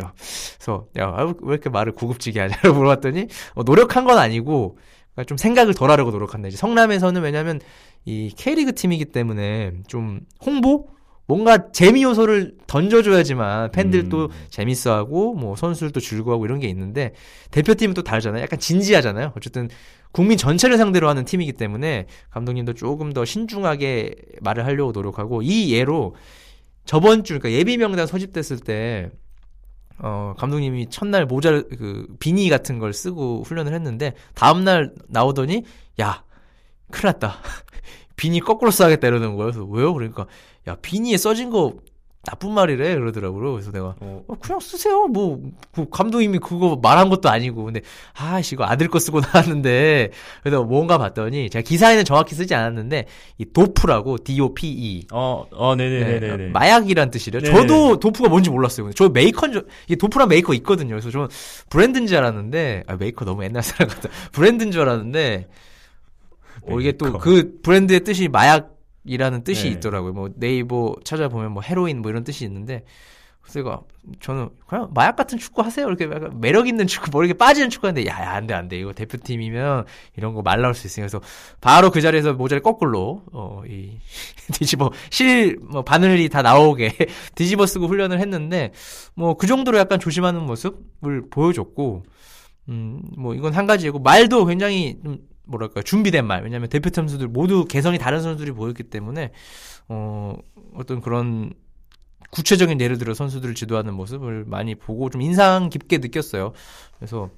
그래서 0.58 0.86
야 0.98 1.34
왜 1.42 1.54
이렇게 1.54 1.70
말을 1.70 1.94
고급지게 1.94 2.40
하냐고 2.40 2.74
물어봤더니 2.74 3.28
어, 3.56 3.64
노력한 3.64 4.06
건 4.06 4.18
아니고 4.18 4.78
그러니까 5.14 5.28
좀 5.28 5.38
생각을 5.38 5.74
덜 5.74 5.92
하려고 5.92 6.12
노력한다. 6.12 6.48
이제 6.48 6.58
성남에서는 6.58 7.22
왜냐면 7.22 7.60
이 8.06 8.34
K리그 8.36 8.74
팀이기 8.74 9.06
때문에 9.06 9.74
좀 9.88 10.22
홍보 10.46 10.88
뭔가 11.26 11.72
재미 11.72 12.04
요소를 12.04 12.58
던져줘야지만 12.68 13.72
팬들도 13.72 14.26
음. 14.26 14.30
재밌어하고 14.50 15.36
뭐 15.36 15.56
선수들도 15.56 16.00
즐거워하고 16.00 16.46
이런 16.46 16.60
게 16.60 16.68
있는데 16.68 17.14
대표팀은 17.52 17.94
또 17.94 18.04
다르잖아요. 18.04 18.44
약간 18.44 18.60
진지하잖아요. 18.60 19.32
어쨌든 19.38 19.70
국민 20.12 20.38
전체를 20.38 20.78
상대로 20.78 21.08
하는 21.08 21.24
팀이기 21.24 21.54
때문에 21.54 22.08
감독님도 22.32 22.74
조금 22.74 23.14
더 23.14 23.24
신중하게 23.24 24.16
말을 24.42 24.66
하려고 24.66 24.92
노력하고 24.92 25.42
이 25.42 25.74
예로 25.74 26.16
저번 26.86 27.24
주 27.24 27.40
그러니까 27.40 27.58
예비 27.58 27.78
명단 27.78 28.06
소집됐을 28.06 28.60
때 28.60 29.10
어, 30.00 30.34
감독님이 30.38 30.90
첫날 30.90 31.26
모자를, 31.26 31.68
그, 31.70 32.08
비니 32.20 32.50
같은 32.50 32.80
걸 32.80 32.94
쓰고 32.94 33.44
훈련을 33.44 33.74
했는데, 33.74 34.14
다음날 34.34 34.94
나오더니, 35.08 35.64
야, 36.02 36.24
큰일 36.92 37.08
났다. 37.14 37.36
비니 38.16 38.40
거꾸로 38.40 38.72
써야겠다 38.72 39.08
이러는 39.08 39.36
거예요. 39.36 39.52
그래서 39.52 39.66
왜요? 39.66 39.94
그러니까, 39.94 40.26
야, 40.68 40.76
비니에 40.82 41.18
써진 41.18 41.50
거 41.50 41.74
나쁜 42.26 42.54
말이래. 42.54 42.96
그러더라고요. 42.96 43.52
그래서 43.52 43.72
내가, 43.72 43.96
어, 44.00 44.24
그냥 44.40 44.62
쓰세요. 44.62 45.08
뭐, 45.08 45.42
그 45.74 45.90
감독님이 45.90 46.40
그거 46.40 46.80
말한 46.82 47.10
것도 47.10 47.30
아니고. 47.30 47.66
근데, 47.66 47.82
아씨, 48.14 48.56
이거 48.56 48.64
아들 48.64 48.88
거 48.88 48.98
쓰고 48.98 49.20
나왔는데, 49.34 50.12
그래서 50.42 50.64
뭔가 50.64 50.98
봤더니, 50.98 51.50
제가 51.50 51.64
기사에는 51.64 52.06
정확히 52.06 52.34
쓰지 52.34 52.56
않았는데, 52.56 53.08
이 53.40 53.46
dope라고, 53.52 54.20
D-O-P-E. 54.20 55.08
어, 55.12 55.46
어, 55.52 55.76
네, 55.76 55.90
네네네 55.90 56.38
네. 56.38 56.48
마약이란 56.52 57.12
뜻이래요. 57.12 57.42
저도 57.42 58.00
dope가 58.00 58.30
뭔지 58.30 58.50
몰랐어요. 58.50 58.86
근데 58.86 58.96
저 58.96 59.10
메이커인 59.10 59.52
줄, 59.52 59.68
이게 59.88 59.98
dope란 59.98 60.30
메이커 60.30 60.54
있거든요. 60.54 60.92
그래서 60.92 61.12
저는 61.12 61.28
브랜드인 61.70 62.08
줄 62.08 62.18
알았는데, 62.20 62.86
아, 62.88 62.96
메이커 62.96 63.26
너무 63.26 63.44
옛날 63.44 63.64
사람 63.64 63.90
같다. 63.90 64.08
브랜드인 64.32 64.72
줄 64.72 64.84
알았는데, 64.84 65.50
어, 66.70 66.80
이게 66.80 66.94
또. 66.94 67.18
그 67.20 67.60
브랜드의 67.62 68.00
뜻이 68.06 68.30
마약 68.30 68.73
이라는 69.06 69.44
뜻이 69.44 69.64
네. 69.66 69.70
있더라고요. 69.72 70.14
뭐 70.14 70.30
네이버 70.36 70.96
찾아보면 71.04 71.52
뭐 71.52 71.62
헤로인 71.64 72.02
뭐 72.02 72.12
이런 72.12 72.24
뜻이 72.24 72.46
있는데, 72.46 72.84
그래서 73.42 73.84
저는 74.22 74.50
그냥 74.68 74.90
마약 74.94 75.18
같은 75.18 75.38
축구 75.38 75.62
하세요. 75.64 75.86
이렇게 75.86 76.08
매력 76.36 76.66
있는 76.66 76.88
축구, 76.88 77.12
뭐 77.12 77.24
이렇게 77.26 77.38
빠지는 77.38 77.70
축구 77.70 77.88
하는데, 77.88 78.10
야, 78.10 78.22
야, 78.22 78.32
안 78.36 78.48
돼, 78.48 78.54
안 78.54 78.70
돼. 78.70 78.80
이거 78.80 78.94
대표팀이면 78.94 79.84
이런 80.16 80.34
거 80.34 80.42
말 80.42 80.62
나올 80.62 80.74
수 80.74 80.88
있으니까. 80.88 81.10
그래서 81.10 81.22
바로 81.60 81.92
그 81.92 82.00
자리에서 82.00 82.34
모자를 82.34 82.64
거꾸로, 82.64 83.24
어, 83.34 83.62
이, 83.68 84.00
뒤집어, 84.54 84.92
실, 85.10 85.58
뭐, 85.62 85.82
바늘이 85.84 86.30
다 86.30 86.42
나오게 86.42 86.94
뒤집어 87.36 87.66
쓰고 87.66 87.88
훈련을 87.88 88.22
했는데, 88.22 88.72
뭐, 89.14 89.34
그 89.36 89.46
정도로 89.46 89.78
약간 89.78 90.00
조심하는 90.00 90.42
모습을 90.44 91.30
보여줬고, 91.30 92.04
음, 92.70 93.02
뭐, 93.18 93.36
이건 93.36 93.54
한 93.54 93.66
가지고, 93.68 94.00
말도 94.00 94.46
굉장히 94.46 94.98
좀, 95.04 95.18
뭐랄까, 95.46 95.82
준비된 95.82 96.26
말. 96.26 96.44
왜냐면 96.44 96.70
대표 96.70 96.90
선수들 96.94 97.28
모두 97.28 97.66
개성이 97.66 97.98
다른 97.98 98.22
선수들이 98.22 98.52
보였기 98.52 98.84
때문에, 98.84 99.32
어, 99.90 100.36
어떤 100.76 101.02
그런 101.02 101.54
구체적인 102.32 102.82
예를 102.82 102.98
들어 102.98 103.14
선수들을 103.14 103.54
지도하는 103.54 103.94
모습을 103.94 104.46
많이 104.46 104.76
보고 104.76 105.10
좀 105.10 105.22
인상 105.22 105.70
깊게 105.70 106.00
느꼈어요. 106.00 106.54
그래서 106.98 107.30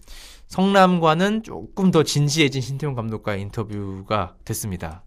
성남과는 0.47 1.43
조금 1.43 1.91
더 1.91 2.03
진지해진 2.03 2.61
신태용 2.61 2.95
감독과의 2.95 3.41
인터뷰가 3.41 4.35
됐습니다. 4.45 5.03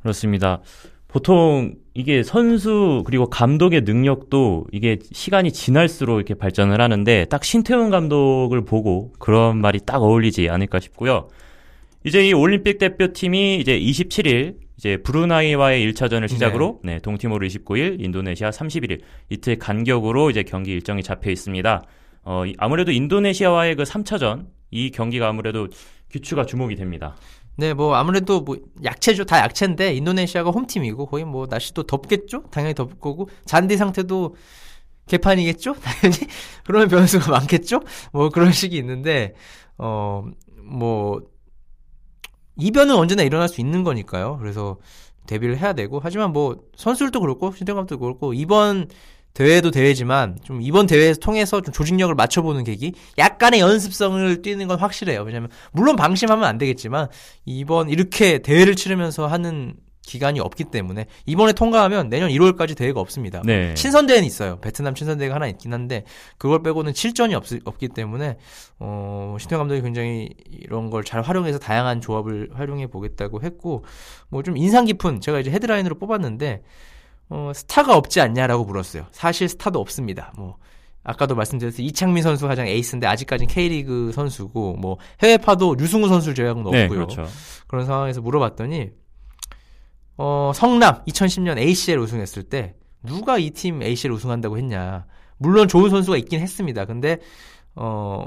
그렇습니다. 0.00 0.62
보통 1.08 1.74
이게 1.94 2.22
선수 2.22 3.02
그리고 3.06 3.28
감독의 3.28 3.82
능력도 3.82 4.66
이게 4.72 4.98
시간이 5.12 5.52
지날수록 5.52 6.16
이렇게 6.16 6.34
발전을 6.34 6.80
하는데 6.80 7.24
딱 7.26 7.44
신태용 7.44 7.90
감독을 7.90 8.64
보고 8.64 9.12
그런 9.18 9.58
말이 9.58 9.80
딱 9.84 10.02
어울리지 10.02 10.48
않을까 10.48 10.80
싶고요. 10.80 11.28
이제 12.06 12.24
이 12.24 12.32
올림픽 12.32 12.78
대표팀이 12.78 13.58
이제 13.58 13.76
27일 13.76 14.58
이제 14.76 14.96
브루나이와의 14.98 15.92
1차전을 15.92 16.28
시작으로 16.28 16.78
네. 16.84 16.94
네, 16.94 16.98
동티모르 17.00 17.44
29일, 17.48 18.00
인도네시아 18.00 18.50
31일 18.50 19.00
이틀 19.28 19.58
간격으로 19.58 20.30
이제 20.30 20.44
경기 20.44 20.70
일정이 20.70 21.02
잡혀 21.02 21.32
있습니다. 21.32 21.82
어, 22.22 22.44
아무래도 22.58 22.92
인도네시아와의 22.92 23.74
그 23.74 23.82
3차전 23.82 24.46
이 24.70 24.92
경기가 24.92 25.26
아무래도 25.26 25.66
규추가 26.08 26.46
주목이 26.46 26.76
됩니다. 26.76 27.16
네, 27.56 27.74
뭐 27.74 27.96
아무래도 27.96 28.40
뭐 28.40 28.56
약체죠. 28.84 29.24
다 29.24 29.40
약체인데 29.40 29.94
인도네시아가 29.94 30.50
홈팀이고 30.50 31.06
거의 31.06 31.24
뭐 31.24 31.48
날씨도 31.50 31.88
덥겠죠. 31.88 32.44
당연히 32.52 32.74
덥 32.76 33.00
거고 33.00 33.28
잔디 33.46 33.76
상태도 33.76 34.36
개판이겠죠. 35.08 35.74
당연히 35.82 36.18
그런 36.64 36.86
변수가 36.86 37.32
많겠죠. 37.32 37.80
뭐 38.12 38.28
그런 38.28 38.52
식이 38.52 38.76
있는데 38.76 39.34
어뭐 39.76 41.35
이변은 42.56 42.94
언제나 42.94 43.22
일어날 43.22 43.48
수 43.48 43.60
있는 43.60 43.84
거니까요. 43.84 44.38
그래서 44.40 44.78
데뷔를 45.26 45.58
해야 45.58 45.72
되고 45.72 46.00
하지만 46.02 46.32
뭐 46.32 46.56
선수들도 46.76 47.20
그렇고 47.20 47.52
신대감도 47.52 47.98
그렇고 47.98 48.32
이번 48.32 48.88
대회도 49.34 49.70
대회지만 49.70 50.38
좀 50.42 50.62
이번 50.62 50.86
대회에서 50.86 51.20
통해서 51.20 51.60
좀 51.60 51.72
조직력을 51.72 52.14
맞춰보는 52.14 52.64
계기 52.64 52.94
약간의 53.18 53.60
연습성을 53.60 54.40
뛰는 54.40 54.66
건 54.66 54.78
확실해요. 54.78 55.22
왜냐면 55.22 55.50
물론 55.72 55.94
방심하면 55.96 56.44
안 56.44 56.56
되겠지만 56.56 57.08
이번 57.44 57.90
이렇게 57.90 58.38
대회를 58.38 58.76
치르면서 58.76 59.26
하는 59.26 59.74
기간이 60.06 60.38
없기 60.40 60.64
때문에 60.64 61.06
이번에 61.26 61.52
통과하면 61.52 62.08
내년 62.08 62.30
1월까지 62.30 62.76
대회가 62.76 63.00
없습니다. 63.00 63.42
네. 63.44 63.74
친선 63.74 64.06
대회는 64.06 64.26
있어요. 64.26 64.58
베트남 64.60 64.94
친선 64.94 65.18
대회가 65.18 65.34
하나 65.34 65.48
있긴 65.48 65.72
한데 65.72 66.04
그걸 66.38 66.62
빼고는 66.62 66.92
7전이 66.92 67.34
없, 67.34 67.44
없기 67.64 67.88
때문에 67.88 68.36
어, 68.78 69.36
신태 69.40 69.56
감독이 69.56 69.82
굉장히 69.82 70.30
이런 70.50 70.90
걸 70.90 71.02
잘 71.04 71.22
활용해서 71.22 71.58
다양한 71.58 72.00
조합을 72.00 72.50
활용해 72.54 72.86
보겠다고 72.86 73.42
했고 73.42 73.84
뭐 74.28 74.42
좀 74.42 74.56
인상 74.56 74.84
깊은 74.84 75.20
제가 75.20 75.40
이제 75.40 75.50
헤드라인으로 75.50 75.98
뽑았는데 75.98 76.62
어, 77.28 77.50
스타가 77.54 77.96
없지 77.96 78.20
않냐라고 78.20 78.64
물었어요. 78.64 79.06
사실 79.10 79.48
스타도 79.48 79.80
없습니다. 79.80 80.32
뭐 80.36 80.56
아까도 81.02 81.34
말씀드렸듯이 81.34 81.82
이창민 81.84 82.22
선수 82.22 82.46
가장 82.46 82.66
에이스인데 82.68 83.06
아직까지는 83.06 83.52
K리그 83.52 84.12
선수고 84.12 84.74
뭐 84.74 84.98
해외파도 85.22 85.74
류승우 85.74 86.08
선수 86.08 86.34
제외하고는 86.34 86.66
없고요. 86.68 86.82
네, 86.82 86.88
그렇죠. 86.88 87.26
그런 87.66 87.86
상황에서 87.86 88.20
물어봤더니 88.20 88.90
어, 90.16 90.52
성남 90.54 91.04
2010년 91.04 91.58
ACL 91.58 91.98
우승했을 91.98 92.42
때 92.44 92.74
누가 93.04 93.38
이 93.38 93.50
팀 93.50 93.82
ACL 93.82 94.12
우승한다고 94.14 94.56
했냐. 94.58 95.06
물론 95.38 95.68
좋은 95.68 95.90
선수가 95.90 96.16
있긴 96.18 96.40
했습니다. 96.40 96.84
근데 96.86 97.18
어, 97.74 98.26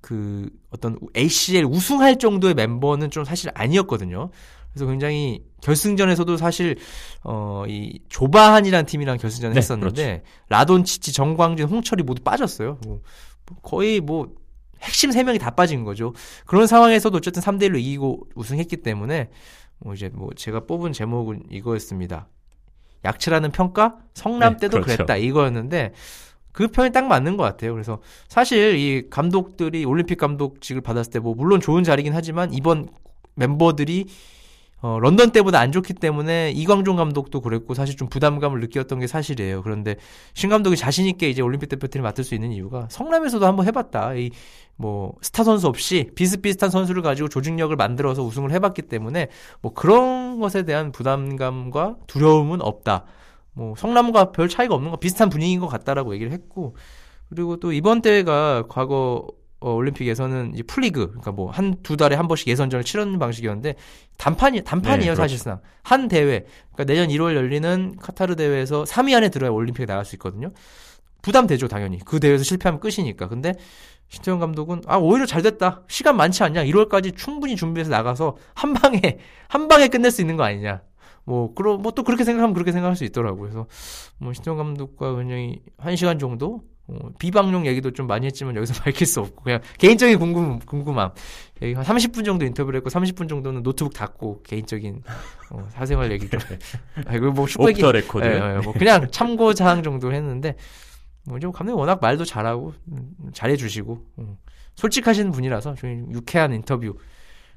그 0.00 0.48
어떤 0.70 0.98
ACL 1.16 1.64
우승할 1.64 2.18
정도의 2.18 2.54
멤버는 2.54 3.10
좀 3.10 3.24
사실 3.24 3.50
아니었거든요. 3.54 4.30
그래서 4.72 4.86
굉장히 4.86 5.42
결승전에서도 5.62 6.36
사실 6.36 6.76
어 7.24 7.64
이 7.68 7.98
조바한이라는 8.08 8.86
팀이랑 8.86 9.18
결승전을 9.18 9.54
네, 9.54 9.58
했었는데 9.58 10.04
그렇죠. 10.22 10.24
라돈치치, 10.48 11.12
정광진, 11.12 11.66
홍철이 11.66 12.02
모두 12.04 12.22
빠졌어요. 12.22 12.78
뭐 12.86 13.00
거의 13.62 14.00
뭐 14.00 14.28
핵심 14.80 15.10
3명이 15.10 15.38
다 15.40 15.50
빠진 15.50 15.84
거죠. 15.84 16.14
그런 16.46 16.66
상황에서도 16.66 17.14
어쨌든 17.16 17.42
3대 17.42 17.64
1로 17.68 17.78
이기고 17.78 18.28
우승했기 18.34 18.78
때문에 18.78 19.28
뭐 19.80 19.94
이제 19.94 20.10
뭐 20.12 20.30
제가 20.34 20.60
뽑은 20.60 20.92
제목은 20.92 21.44
이거였습니다. 21.50 22.28
약체라는 23.04 23.50
평가? 23.50 23.96
성남 24.14 24.54
네, 24.54 24.60
때도 24.60 24.78
네, 24.78 24.82
그렇죠. 24.82 24.96
그랬다 25.04 25.16
이거였는데 25.16 25.92
그 26.52 26.68
편이 26.68 26.92
딱 26.92 27.06
맞는 27.06 27.36
것 27.36 27.44
같아요. 27.44 27.72
그래서 27.72 28.00
사실 28.28 28.76
이 28.76 29.08
감독들이 29.08 29.84
올림픽 29.84 30.16
감독직을 30.18 30.82
받았을 30.82 31.12
때 31.12 31.18
뭐 31.20 31.34
물론 31.34 31.60
좋은 31.60 31.82
자리긴 31.84 32.12
하지만 32.14 32.52
이번 32.52 32.88
멤버들이 33.36 34.06
어, 34.82 34.98
런던 35.00 35.30
때보다 35.30 35.60
안 35.60 35.72
좋기 35.72 35.94
때문에 35.94 36.52
이광종 36.52 36.96
감독도 36.96 37.40
그랬고 37.40 37.74
사실 37.74 37.96
좀 37.96 38.08
부담감을 38.08 38.60
느꼈던 38.60 39.00
게 39.00 39.06
사실이에요. 39.06 39.62
그런데 39.62 39.96
신 40.34 40.48
감독이 40.50 40.76
자신 40.76 41.06
있게 41.06 41.28
이제 41.28 41.42
올림픽 41.42 41.68
대표팀을 41.68 42.02
맡을 42.02 42.24
수 42.24 42.34
있는 42.34 42.52
이유가 42.52 42.88
성남에서도 42.90 43.46
한번 43.46 43.66
해봤다. 43.66 44.14
이 44.14 44.30
뭐 44.80 45.12
스타 45.20 45.44
선수 45.44 45.66
없이 45.66 46.10
비슷비슷한 46.14 46.70
선수를 46.70 47.02
가지고 47.02 47.28
조직력을 47.28 47.76
만들어서 47.76 48.22
우승을 48.22 48.50
해봤기 48.52 48.82
때문에 48.82 49.28
뭐 49.60 49.74
그런 49.74 50.40
것에 50.40 50.62
대한 50.64 50.90
부담감과 50.90 51.96
두려움은 52.06 52.62
없다. 52.62 53.04
뭐 53.52 53.74
성남과 53.76 54.32
별 54.32 54.48
차이가 54.48 54.74
없는 54.74 54.90
거 54.90 54.96
비슷한 54.96 55.28
분위기인 55.28 55.60
것 55.60 55.66
같다라고 55.66 56.14
얘기를 56.14 56.32
했고 56.32 56.76
그리고 57.28 57.58
또 57.58 57.72
이번 57.72 58.00
대회가 58.00 58.64
과거 58.70 59.26
어, 59.60 59.72
올림픽에서는 59.74 60.52
이제 60.54 60.62
풀리그 60.62 61.08
그러니까 61.08 61.32
뭐 61.32 61.50
한 61.50 61.76
두 61.82 61.96
달에 61.96 62.16
한 62.16 62.28
번씩 62.28 62.48
예선전을 62.48 62.84
치르는 62.84 63.18
방식이었는데 63.18 63.74
단판이 64.18 64.62
단판이에요 64.64 65.12
네, 65.12 65.14
그렇죠. 65.14 65.22
사실상 65.22 65.60
한 65.82 66.08
대회 66.08 66.46
그러니까 66.72 66.84
내년 66.92 67.08
1월 67.08 67.34
열리는 67.34 67.96
카타르 68.00 68.36
대회에서 68.36 68.84
3위 68.84 69.14
안에 69.16 69.28
들어야 69.28 69.50
올림픽에 69.50 69.86
나갈 69.86 70.04
수 70.04 70.14
있거든요. 70.16 70.48
부담되죠 71.22 71.68
당연히 71.68 71.98
그 72.04 72.18
대회에서 72.20 72.44
실패하면 72.44 72.80
끝이니까. 72.80 73.28
근데 73.28 73.52
신태용 74.08 74.40
감독은 74.40 74.82
아 74.86 74.96
오히려 74.96 75.26
잘 75.26 75.42
됐다 75.42 75.82
시간 75.88 76.16
많지 76.16 76.42
않냐 76.42 76.64
1월까지 76.64 77.14
충분히 77.16 77.54
준비해서 77.56 77.90
나가서 77.90 78.36
한 78.54 78.72
방에 78.72 79.18
한 79.48 79.68
방에 79.68 79.88
끝낼 79.88 80.10
수 80.10 80.20
있는 80.22 80.36
거 80.36 80.42
아니냐. 80.44 80.82
뭐, 81.24 81.54
그러, 81.54 81.76
뭐 81.76 81.92
또 81.92 82.02
그렇게 82.02 82.24
생각하면 82.24 82.54
그렇게 82.54 82.72
생각할 82.72 82.96
수 82.96 83.04
있더라고요. 83.04 83.42
그래서, 83.42 83.66
뭐, 84.18 84.32
신태용 84.32 84.56
감독과 84.56 85.14
굉장히 85.16 85.60
한 85.78 85.94
시간 85.94 86.18
정도 86.18 86.62
어, 86.90 87.10
비방용 87.18 87.66
얘기도 87.66 87.92
좀 87.92 88.06
많이 88.06 88.26
했지만 88.26 88.56
여기서 88.56 88.74
밝힐 88.82 89.06
수 89.06 89.20
없고 89.20 89.44
그냥 89.44 89.60
개인적인 89.78 90.18
궁금 90.18 90.58
궁금함. 90.60 91.12
여기 91.62 91.74
한 91.74 91.84
30분 91.84 92.24
정도 92.24 92.44
인터뷰를 92.44 92.78
했고 92.78 92.90
30분 92.90 93.28
정도는 93.28 93.62
노트북 93.62 93.94
닫고 93.94 94.42
개인적인 94.42 95.02
어, 95.50 95.68
사생활 95.70 96.10
얘기 96.10 96.28
좀. 96.28 96.40
아 97.06 97.14
이거 97.14 97.30
뭐 97.30 97.46
오프 97.46 97.65
더 97.65 97.80
레코드. 97.80 98.24
예, 98.24 98.56
예, 98.56 98.60
뭐 98.64 98.72
그냥 98.72 99.08
참고 99.10 99.54
사항 99.54 99.82
정도 99.82 100.12
했는데 100.12 100.56
뭐좀 101.26 101.52
감독이 101.52 101.78
워낙 101.78 102.00
말도 102.00 102.24
잘하고 102.24 102.74
음, 102.90 103.12
잘해주시고 103.32 104.06
음, 104.18 104.36
솔직하신 104.74 105.30
분이라서 105.30 105.74
좀 105.74 106.08
유쾌한 106.12 106.52
인터뷰. 106.52 106.96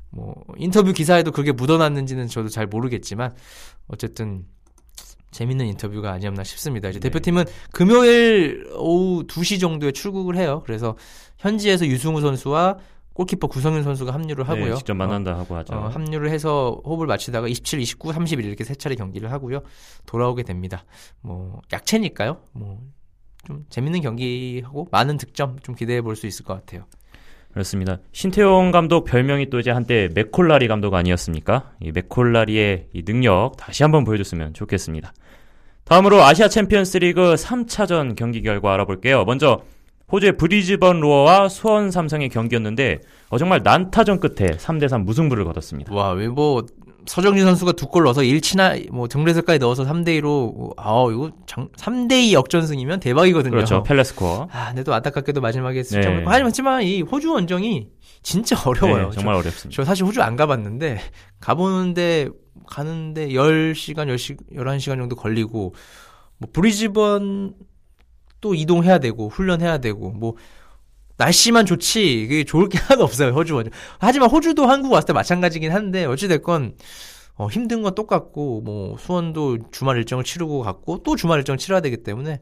뭐 0.09 0.35
인터뷰 0.57 0.93
기사에도 0.93 1.31
그게 1.31 1.51
묻어났는지는 1.51 2.27
저도 2.27 2.49
잘 2.49 2.67
모르겠지만 2.67 3.33
어쨌든 3.87 4.45
재밌는 5.33 5.65
인터뷰가 5.65 6.11
아니었나 6.11 6.43
싶습니다. 6.43 6.89
이제 6.89 6.99
네. 6.99 7.09
대표팀은 7.09 7.45
금요일 7.71 8.65
오후 8.77 9.25
2시 9.27 9.59
정도에 9.59 9.91
출국을 9.91 10.37
해요. 10.37 10.63
그래서 10.65 10.95
현지에서 11.39 11.85
유승우 11.85 12.21
선수와 12.21 12.77
골키퍼 13.13 13.47
구성윤 13.47 13.83
선수가 13.83 14.13
합류를 14.13 14.45
네, 14.45 14.47
하고요. 14.47 14.69
네, 14.71 14.75
직접 14.75 14.93
만난다 14.95 15.33
어, 15.33 15.39
하고 15.39 15.55
하죠. 15.57 15.75
어, 15.75 15.87
합류를 15.89 16.29
해서 16.29 16.81
호흡을 16.85 17.05
마치다가 17.07 17.47
27, 17.47 17.79
29, 17.81 18.13
31 18.13 18.45
이렇게 18.45 18.63
세 18.63 18.73
차례 18.75 18.95
경기를 18.95 19.31
하고요. 19.31 19.61
돌아오게 20.05 20.43
됩니다. 20.43 20.85
뭐 21.21 21.61
약체니까요. 21.73 22.37
뭐 22.53 22.79
좀 23.45 23.65
재밌는 23.69 24.01
경기하고 24.01 24.87
많은 24.91 25.17
득점 25.17 25.59
좀 25.63 25.75
기대해 25.75 26.01
볼 26.01 26.15
수 26.15 26.27
있을 26.27 26.45
것 26.45 26.53
같아요. 26.53 26.85
그렇습니다. 27.51 27.99
신태용 28.11 28.71
감독 28.71 29.03
별명이 29.03 29.49
또 29.51 29.59
이제 29.59 29.69
한때 29.69 30.09
맥콜라리 30.13 30.67
감독 30.67 30.93
아니었습니까? 30.95 31.73
이 31.81 31.91
맥콜라리의 31.91 32.87
이 32.93 33.03
능력 33.03 33.57
다시 33.57 33.83
한번 33.83 34.05
보여줬으면 34.05 34.53
좋겠습니다. 34.53 35.13
다음으로 35.85 36.23
아시아 36.23 36.47
챔피언스 36.47 36.97
리그 36.97 37.35
3차전 37.35 38.15
경기 38.15 38.41
결과 38.41 38.73
알아볼게요. 38.73 39.25
먼저 39.25 39.61
호주의 40.11 40.37
브리즈번 40.37 40.99
로어와 40.99 41.49
수원 41.49 41.91
삼성의 41.91 42.29
경기였는데 42.29 42.99
어, 43.29 43.37
정말 43.37 43.61
난타전 43.63 44.19
끝에 44.19 44.51
3대3 44.51 45.03
무승부를 45.03 45.43
거뒀습니다. 45.45 45.93
와, 45.93 46.11
왜뭐 46.11 46.65
서정진 47.05 47.43
선수가 47.45 47.73
두 47.73 47.87
골 47.87 48.03
넣어서 48.05 48.21
1치나 48.21 48.89
뭐 48.91 49.07
등레설까지 49.09 49.59
넣어서 49.59 49.83
3대 49.83 50.21
2로 50.21 50.73
아 50.77 51.05
이거 51.11 51.31
장, 51.45 51.67
3대 51.77 52.13
2 52.13 52.33
역전승이면 52.33 53.01
대박이거든요. 53.01 53.51
그렇죠. 53.51 53.83
펠레스코어. 53.83 54.47
아, 54.51 54.67
근데 54.69 54.83
또 54.83 54.93
안타깝게도 54.93 55.41
마지막에 55.41 55.83
승점 55.83 56.17
네. 56.17 56.23
하지만 56.25 56.83
이 56.83 57.01
호주 57.01 57.33
원정이 57.33 57.87
진짜 58.21 58.55
어려워요. 58.65 59.09
네, 59.09 59.15
정말 59.15 59.33
저, 59.35 59.39
어렵습니다. 59.39 59.75
저 59.75 59.83
사실 59.85 60.05
호주 60.05 60.21
안 60.21 60.37
가봤는데 60.37 60.99
가보는데 61.41 62.29
가는데 62.67 63.29
10시간, 63.29 64.07
10시, 64.07 64.55
11시간 64.55 64.97
정도 64.97 65.15
걸리고 65.15 65.73
뭐 66.37 66.49
브리즈번 66.51 67.55
또 68.41 68.53
이동해야 68.53 68.99
되고 68.99 69.29
훈련해야 69.29 69.77
되고 69.79 70.11
뭐 70.11 70.35
날씨만 71.17 71.65
좋지 71.65 72.21
이게 72.23 72.43
좋을 72.43 72.69
게 72.69 72.77
하나도 72.83 73.03
없어요 73.03 73.31
호주 73.31 73.55
원. 73.55 73.69
하지만 73.99 74.29
호주도 74.29 74.65
한국 74.65 74.91
왔을 74.91 75.07
때 75.07 75.13
마찬가지긴 75.13 75.71
한데 75.71 76.05
어찌 76.05 76.27
됐건 76.27 76.75
어, 77.35 77.47
힘든 77.47 77.81
건 77.81 77.95
똑같고 77.95 78.61
뭐 78.61 78.97
수원도 78.97 79.71
주말 79.71 79.97
일정을 79.97 80.23
치르고 80.23 80.61
갔고 80.61 81.01
또 81.03 81.15
주말 81.15 81.39
일정 81.39 81.53
을 81.53 81.57
치러야 81.57 81.81
되기 81.81 81.97
때문에 82.03 82.41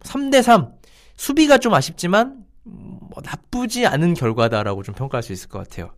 3대 0.00 0.42
3 0.42 0.72
수비가 1.16 1.58
좀 1.58 1.74
아쉽지만 1.74 2.44
뭐 2.62 3.10
나쁘지 3.22 3.86
않은 3.86 4.14
결과다라고 4.14 4.82
좀 4.82 4.94
평가할 4.94 5.22
수 5.22 5.32
있을 5.32 5.48
것 5.48 5.58
같아요. 5.58 5.90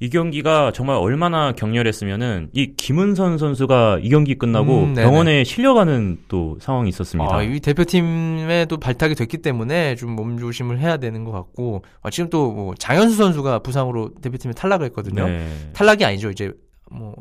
이 0.00 0.10
경기가 0.10 0.72
정말 0.72 0.96
얼마나 0.96 1.52
격렬했으면은 1.52 2.50
이 2.52 2.74
김은선 2.76 3.38
선수가 3.38 4.00
이 4.02 4.08
경기 4.08 4.34
끝나고 4.34 4.82
음, 4.82 4.94
병원에 4.94 5.44
실려가는 5.44 6.18
또 6.28 6.58
상황이 6.60 6.88
있었습니다. 6.88 7.34
아, 7.34 7.42
이 7.42 7.60
대표팀에도 7.60 8.76
발탁이 8.78 9.14
됐기 9.14 9.38
때문에 9.38 9.94
좀 9.94 10.10
몸조심을 10.16 10.80
해야 10.80 10.96
되는 10.96 11.24
것 11.24 11.30
같고 11.30 11.84
아, 12.02 12.10
지금 12.10 12.28
또 12.30 12.50
뭐 12.54 12.74
장현수 12.78 13.16
선수가 13.16 13.60
부상으로 13.60 14.10
대표팀에 14.20 14.52
탈락을 14.52 14.86
했거든요. 14.86 15.26
네. 15.26 15.48
탈락이 15.72 16.04
아니죠. 16.04 16.30
이제 16.30 16.52
뭐 16.90 17.14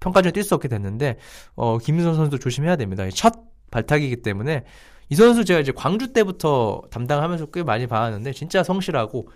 평가전에 0.00 0.32
뛸 0.32 0.42
수 0.42 0.54
없게 0.54 0.68
됐는데 0.68 1.16
어, 1.54 1.78
김은선 1.78 2.14
선수도 2.14 2.38
조심해야 2.38 2.76
됩니다. 2.76 3.04
첫 3.14 3.34
발탁이기 3.70 4.16
때문에 4.22 4.64
이 5.10 5.14
선수 5.14 5.44
제가 5.44 5.60
이제 5.60 5.72
광주 5.72 6.12
때부터 6.12 6.82
담당하면서 6.90 7.46
꽤 7.46 7.62
많이 7.62 7.86
봐왔는데 7.86 8.32
진짜 8.32 8.62
성실하고 8.62 9.28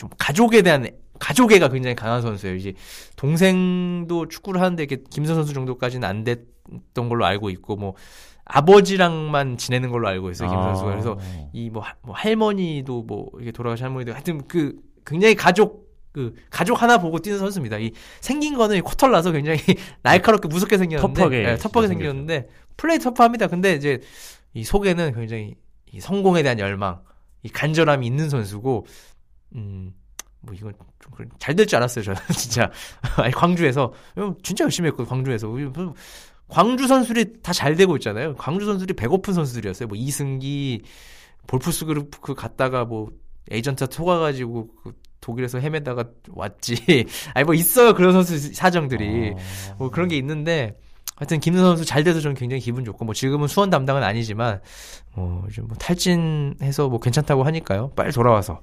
좀 0.00 0.08
가족에 0.16 0.62
대한 0.62 0.88
가족애가 1.18 1.68
굉장히 1.68 1.94
강한 1.94 2.22
선수예요. 2.22 2.56
이제 2.56 2.72
동생도 3.16 4.28
축구를 4.28 4.62
하는데 4.62 4.82
이게 4.82 4.96
김선 5.10 5.36
선수 5.36 5.52
정도까지는 5.52 6.08
안 6.08 6.24
됐던 6.24 7.10
걸로 7.10 7.26
알고 7.26 7.50
있고 7.50 7.76
뭐 7.76 7.94
아버지랑만 8.46 9.58
지내는 9.58 9.90
걸로 9.90 10.08
알고 10.08 10.30
있어요. 10.30 10.48
김 10.48 10.58
아. 10.58 10.62
선수가. 10.62 10.90
그래서 10.90 11.18
이뭐 11.52 11.84
뭐 12.00 12.14
할머니도 12.14 13.02
뭐 13.02 13.30
이게 13.42 13.52
돌아가신 13.52 13.84
할머니도 13.84 14.14
하여튼 14.14 14.48
그 14.48 14.76
굉장히 15.04 15.34
가족 15.34 15.90
그 16.12 16.34
가족 16.48 16.80
하나 16.80 16.96
보고 16.96 17.18
뛰는 17.18 17.38
선수입니다. 17.38 17.78
이 17.78 17.92
생긴 18.22 18.56
거는 18.56 18.80
코털 18.80 19.10
나서 19.10 19.32
굉장히 19.32 19.58
날카롭게 20.02 20.48
무섭게 20.48 20.78
생겼는데 20.78 21.14
터프하게, 21.14 21.42
네, 21.42 21.56
터프하게 21.56 21.88
생겼는데 21.88 22.48
플레이 22.78 22.98
터프합니다. 22.98 23.48
근데 23.48 23.74
이제 23.74 24.00
이 24.54 24.64
속에는 24.64 25.12
굉장히 25.12 25.56
이 25.92 26.00
성공에 26.00 26.42
대한 26.42 26.58
열망, 26.58 27.02
이 27.42 27.50
간절함이 27.50 28.06
있는 28.06 28.30
선수고 28.30 28.86
음, 29.54 29.92
뭐 30.40 30.54
이건 30.54 30.72
좀잘 31.18 31.54
될 31.56 31.66
줄 31.66 31.76
알았어요, 31.76 32.04
저는 32.04 32.20
진짜. 32.36 32.70
아니 33.16 33.32
광주에서 33.32 33.92
진짜 34.42 34.64
열심히 34.64 34.88
했고 34.88 35.04
광주에서 35.04 35.48
광주 36.48 36.86
선수들이 36.88 37.42
다 37.42 37.52
잘 37.52 37.76
되고 37.76 37.96
있잖아요. 37.96 38.34
광주 38.36 38.66
선수들이 38.66 38.94
배고픈 38.96 39.34
선수들이었어요. 39.34 39.88
뭐 39.88 39.96
이승기 39.96 40.82
볼프스 41.46 41.84
그룹 41.86 42.20
그 42.20 42.34
갔다가 42.34 42.84
뭐 42.84 43.10
에이전트 43.50 43.86
속아가지고 43.90 44.68
그 44.82 44.92
독일에서 45.20 45.58
헤매다가 45.58 46.04
왔지. 46.30 47.06
아니 47.34 47.44
뭐 47.44 47.54
있어요 47.54 47.94
그런 47.94 48.12
선수 48.12 48.38
사정들이 48.54 49.32
어... 49.36 49.74
뭐 49.78 49.90
그런 49.90 50.08
게 50.08 50.16
있는데 50.16 50.76
하여튼 51.16 51.38
김선 51.40 51.64
선수 51.64 51.84
잘 51.84 52.02
돼서 52.02 52.20
저는 52.20 52.34
굉장히 52.34 52.60
기분 52.62 52.84
좋고 52.84 53.04
뭐 53.04 53.14
지금은 53.14 53.46
수원 53.48 53.68
담당은 53.70 54.02
아니지만 54.02 54.60
뭐 55.14 55.44
뭐 55.58 55.76
탈진해서 55.78 56.88
뭐 56.88 56.98
괜찮다고 57.00 57.42
하니까요. 57.44 57.90
빨리 57.94 58.10
돌아와서 58.12 58.60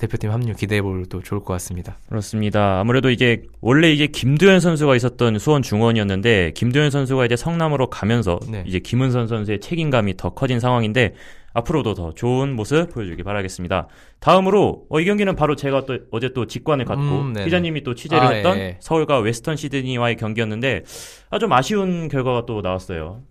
대표팀 0.00 0.30
합류 0.30 0.54
기대해 0.54 0.80
볼도 0.80 1.22
좋을 1.22 1.40
것 1.40 1.52
같습니다. 1.54 1.98
그렇습니다. 2.08 2.80
아무래도 2.80 3.10
이게 3.10 3.42
원래 3.60 3.92
이게 3.92 4.06
김두현 4.06 4.58
선수가 4.58 4.96
있었던 4.96 5.38
수원 5.38 5.60
중원이었는데 5.60 6.52
김두현 6.54 6.90
선수가 6.90 7.26
이제 7.26 7.36
성남으로 7.36 7.90
가면서 7.90 8.40
네. 8.50 8.64
이제 8.66 8.78
김은선 8.78 9.28
선수의 9.28 9.60
책임감이 9.60 10.16
더 10.16 10.30
커진 10.30 10.58
상황인데 10.58 11.14
앞으로도 11.52 11.94
더 11.94 12.14
좋은 12.14 12.54
모습 12.56 12.90
보여주기 12.94 13.22
바라겠습니다. 13.22 13.88
다음으로 14.20 14.86
어, 14.88 15.00
이 15.00 15.04
경기는 15.04 15.34
바로 15.36 15.54
제가 15.54 15.84
또 15.84 15.98
어제 16.10 16.32
또 16.32 16.46
직관을 16.46 16.86
갖고 16.86 17.02
음, 17.02 17.34
기자님이 17.34 17.82
또 17.82 17.94
취재를 17.94 18.26
아, 18.26 18.30
했던 18.30 18.56
예. 18.56 18.78
서울과 18.80 19.18
웨스턴 19.18 19.56
시드니와의 19.56 20.16
경기였는데 20.16 20.84
아, 21.28 21.38
좀 21.38 21.52
아쉬운 21.52 22.08
결과가 22.08 22.46
또 22.46 22.62
나왔어요. 22.62 23.22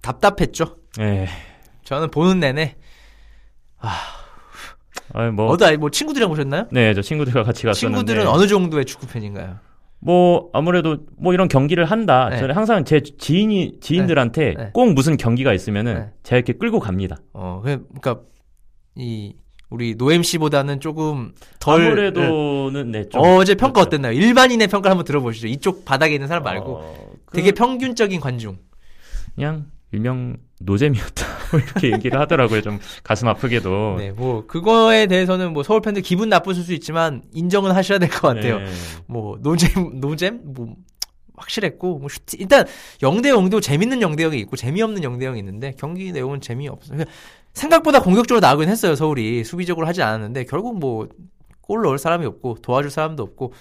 답답했죠. 0.00 0.78
예. 1.00 1.28
저는 1.82 2.10
보는 2.10 2.40
내내 2.40 2.76
아 3.78 4.23
아니 5.12 5.30
뭐 5.30 5.46
어디 5.46 5.76
뭐 5.76 5.90
친구들이랑 5.90 6.30
보셨나요? 6.30 6.66
네, 6.70 6.94
저 6.94 7.02
친구들과 7.02 7.42
같이 7.44 7.66
갔었는데 7.66 7.98
친구들은 7.98 8.26
어느 8.26 8.46
정도의 8.46 8.84
축구 8.84 9.06
팬인가요? 9.06 9.58
뭐 10.00 10.50
아무래도 10.52 10.98
뭐 11.16 11.32
이런 11.32 11.48
경기를 11.48 11.86
한다. 11.86 12.28
네. 12.28 12.38
저는 12.38 12.54
항상 12.54 12.84
제 12.84 13.00
지인이 13.00 13.78
지인들한테 13.80 14.44
네. 14.44 14.54
네. 14.64 14.70
꼭 14.74 14.92
무슨 14.92 15.16
경기가 15.16 15.52
있으면은 15.54 15.94
네. 15.94 16.10
제가 16.22 16.36
이렇게 16.36 16.52
끌고 16.52 16.78
갑니다. 16.78 17.16
어, 17.32 17.60
그러니까 17.62 18.20
이 18.96 19.34
우리 19.70 19.96
노 19.96 20.12
MC보다는 20.12 20.80
조금 20.80 21.32
덜 21.58 21.86
아무래도는 21.86 22.90
네. 22.90 23.08
좀 23.08 23.22
어제 23.22 23.54
평가 23.54 23.80
그렇죠. 23.80 23.88
어땠나요? 23.88 24.12
일반인의 24.12 24.68
평가 24.68 24.90
한번 24.90 25.04
들어보시죠. 25.04 25.48
이쪽 25.48 25.84
바닥에 25.86 26.14
있는 26.14 26.28
사람 26.28 26.42
말고 26.42 26.76
어, 26.76 27.10
그... 27.24 27.36
되게 27.36 27.52
평균적인 27.52 28.20
관중. 28.20 28.58
그냥 29.34 29.66
일명 29.94 30.36
노잼이었다 30.60 31.26
뭐 31.52 31.60
이렇게 31.60 31.92
얘기를 31.92 32.18
하더라고요. 32.20 32.60
좀 32.62 32.78
가슴 33.02 33.28
아프게도. 33.28 33.96
네, 33.98 34.10
뭐 34.12 34.46
그거에 34.46 35.06
대해서는 35.06 35.52
뭐 35.52 35.62
서울 35.62 35.80
팬들 35.80 36.02
기분 36.02 36.28
나쁘실 36.28 36.64
수 36.64 36.72
있지만 36.74 37.22
인정은 37.32 37.70
하셔야 37.72 37.98
될 37.98 38.08
것 38.10 38.20
같아요. 38.34 38.58
네. 38.58 38.66
뭐 39.06 39.38
노잼 39.40 40.00
노잼 40.00 40.40
뭐 40.44 40.74
확실했고 41.36 41.98
뭐 41.98 42.08
슈팅 42.08 42.36
일단 42.38 42.64
0대 43.00 43.26
0도 43.26 43.60
재밌는 43.62 44.00
0대 44.00 44.20
0이 44.20 44.38
있고 44.40 44.56
재미없는 44.56 45.02
0대 45.02 45.22
0이 45.24 45.38
있는데 45.38 45.72
경기 45.78 46.12
내용은 46.12 46.40
재미없어요. 46.40 47.04
생각보다 47.52 48.00
공격적으로 48.00 48.40
나오긴 48.40 48.68
했어요. 48.68 48.94
서울이 48.94 49.44
수비적으로 49.44 49.86
하지 49.86 50.02
않았는데 50.02 50.44
결국 50.44 50.78
뭐 50.78 51.08
골 51.66 51.80
넣을 51.82 51.98
사람이 51.98 52.26
없고 52.26 52.58
도와줄 52.60 52.90
사람도 52.90 53.22
없고 53.22 53.54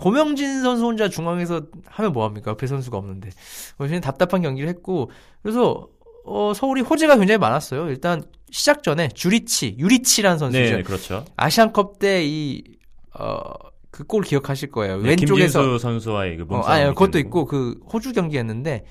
고명진 0.00 0.62
선수 0.62 0.84
혼자 0.84 1.08
중앙에서 1.08 1.62
하면 1.86 2.12
뭐합니까? 2.12 2.50
옆에 2.52 2.66
선수가 2.66 2.96
없는데. 2.96 3.30
굉장히 3.78 4.00
답답한 4.00 4.42
경기를 4.42 4.68
했고, 4.68 5.10
그래서, 5.42 5.88
어, 6.24 6.52
서울이 6.54 6.80
호재가 6.80 7.16
굉장히 7.18 7.38
많았어요. 7.38 7.88
일단, 7.88 8.22
시작 8.50 8.82
전에 8.82 9.08
주리치, 9.08 9.76
유리치라는 9.78 10.38
선수죠. 10.38 10.76
네, 10.76 10.82
그렇죠. 10.82 11.24
아시안컵 11.36 11.98
때 11.98 12.22
이, 12.24 12.64
어, 13.18 13.42
그 13.90 14.04
골 14.04 14.22
기억하실 14.22 14.70
거예요. 14.70 14.96
네, 15.02 15.10
왼쪽에서. 15.10 15.60
김진수 15.60 15.78
선수와의 15.82 16.36
그 16.38 16.42
몸싸움. 16.44 16.62
어, 16.62 16.66
아니, 16.66 16.84
그것도 16.88 17.18
있고, 17.18 17.44
그, 17.44 17.78
호주 17.92 18.12
경기였는데, 18.12 18.84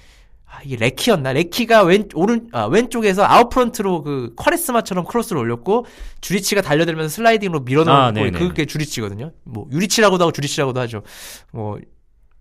아, 0.51 0.61
이게 0.63 0.77
레키였나? 0.77 1.33
레키가 1.33 1.83
왼, 1.83 2.09
오른, 2.15 2.49
아, 2.51 2.65
왼쪽에서 2.65 3.23
아웃프런트로 3.23 4.01
그 4.01 4.33
커레스마처럼 4.35 5.05
크로스를 5.05 5.39
올렸고, 5.39 5.85
주리치가 6.21 6.61
달려들면서 6.61 7.09
슬라이딩으로 7.15 7.61
밀어넣은 7.61 7.95
아, 7.95 8.11
골, 8.11 8.31
그게 8.31 8.65
주리치거든요. 8.65 9.31
뭐, 9.43 9.67
유리치라고도 9.71 10.23
하고 10.23 10.31
주리치라고도 10.31 10.79
하죠. 10.81 11.03
뭐, 11.51 11.77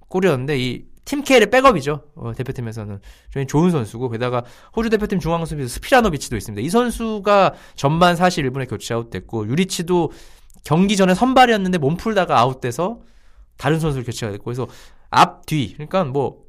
골이었는데, 0.09 0.59
이, 0.59 0.85
팀 1.05 1.23
케이힐의 1.23 1.51
백업이죠. 1.51 2.03
어, 2.17 2.33
대표팀에서는. 2.35 2.99
저희 3.33 3.47
좋은 3.47 3.71
선수고, 3.71 4.09
게다가 4.09 4.43
호주 4.75 4.89
대표팀 4.89 5.21
중앙 5.21 5.45
수비수 5.45 5.69
스피라노비치도 5.75 6.37
있습니다. 6.37 6.67
이 6.67 6.71
선수가 6.71 7.55
전반 7.77 8.15
41분에 8.15 8.69
교체 8.69 8.95
아웃됐고, 8.95 9.49
유리치도 9.49 10.13
경기 10.65 10.97
전에 10.97 11.15
선발이었는데 11.15 11.79
몸 11.79 11.97
풀다가 11.97 12.39
아웃돼서 12.39 13.01
다른 13.59 13.81
선수를 13.81 14.05
교체가 14.05 14.33
됐고, 14.33 14.45
그래서 14.45 14.67
앞, 15.11 15.47
뒤. 15.47 15.73
그러니까 15.75 16.05
뭐, 16.05 16.48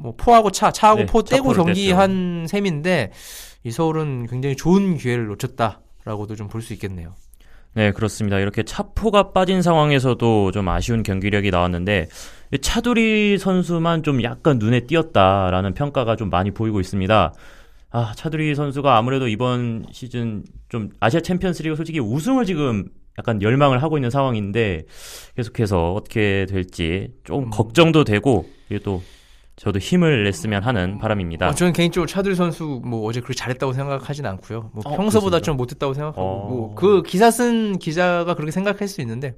뭐 0.00 0.14
포하고 0.16 0.50
차, 0.50 0.70
차하고 0.70 1.00
네, 1.00 1.06
포 1.06 1.22
떼고 1.22 1.52
경기한 1.52 2.46
셈인데 2.48 3.12
이 3.64 3.70
서울은 3.70 4.26
굉장히 4.26 4.56
좋은 4.56 4.96
기회를 4.96 5.26
놓쳤다라고도 5.26 6.36
좀 6.36 6.48
볼 6.48 6.62
수 6.62 6.72
있겠네요. 6.74 7.14
네, 7.74 7.92
그렇습니다. 7.92 8.38
이렇게 8.40 8.64
차포가 8.64 9.32
빠진 9.32 9.62
상황에서도 9.62 10.50
좀 10.50 10.68
아쉬운 10.68 11.02
경기력이 11.04 11.50
나왔는데 11.52 12.08
차두리 12.62 13.38
선수만 13.38 14.02
좀 14.02 14.22
약간 14.24 14.58
눈에 14.58 14.80
띄었다라는 14.80 15.74
평가가 15.74 16.16
좀 16.16 16.30
많이 16.30 16.50
보이고 16.50 16.80
있습니다. 16.80 17.32
아, 17.92 18.12
차두리 18.16 18.54
선수가 18.56 18.96
아무래도 18.96 19.28
이번 19.28 19.84
시즌 19.92 20.42
좀 20.68 20.90
아시아 20.98 21.20
챔피언스리그 21.20 21.76
솔직히 21.76 22.00
우승을 22.00 22.44
지금 22.44 22.88
약간 23.18 23.40
열망을 23.42 23.82
하고 23.82 23.98
있는 23.98 24.10
상황인데 24.10 24.82
계속해서 25.36 25.92
어떻게 25.92 26.46
될지 26.48 27.08
좀 27.24 27.44
음. 27.44 27.50
걱정도 27.50 28.02
되고 28.04 28.48
이게 28.68 28.80
또 28.80 29.02
저도 29.60 29.78
힘을 29.78 30.24
냈으면 30.24 30.62
하는 30.62 30.96
바람입니다. 30.96 31.46
어, 31.46 31.54
저는 31.54 31.74
개인적으로 31.74 32.06
차두리 32.06 32.34
선수 32.34 32.80
뭐 32.82 33.06
어제 33.06 33.20
그렇게 33.20 33.34
잘했다고 33.34 33.74
생각하진 33.74 34.24
않고요. 34.24 34.70
뭐 34.72 34.82
어, 34.86 34.96
평소보다 34.96 35.36
그렇습니까? 35.36 35.40
좀 35.40 35.56
못했다고 35.58 35.92
생각하고 35.92 36.22
어... 36.22 36.48
뭐그 36.48 37.02
기사 37.02 37.30
쓴 37.30 37.78
기자가 37.78 38.32
그렇게 38.32 38.52
생각할 38.52 38.88
수 38.88 39.02
있는데 39.02 39.36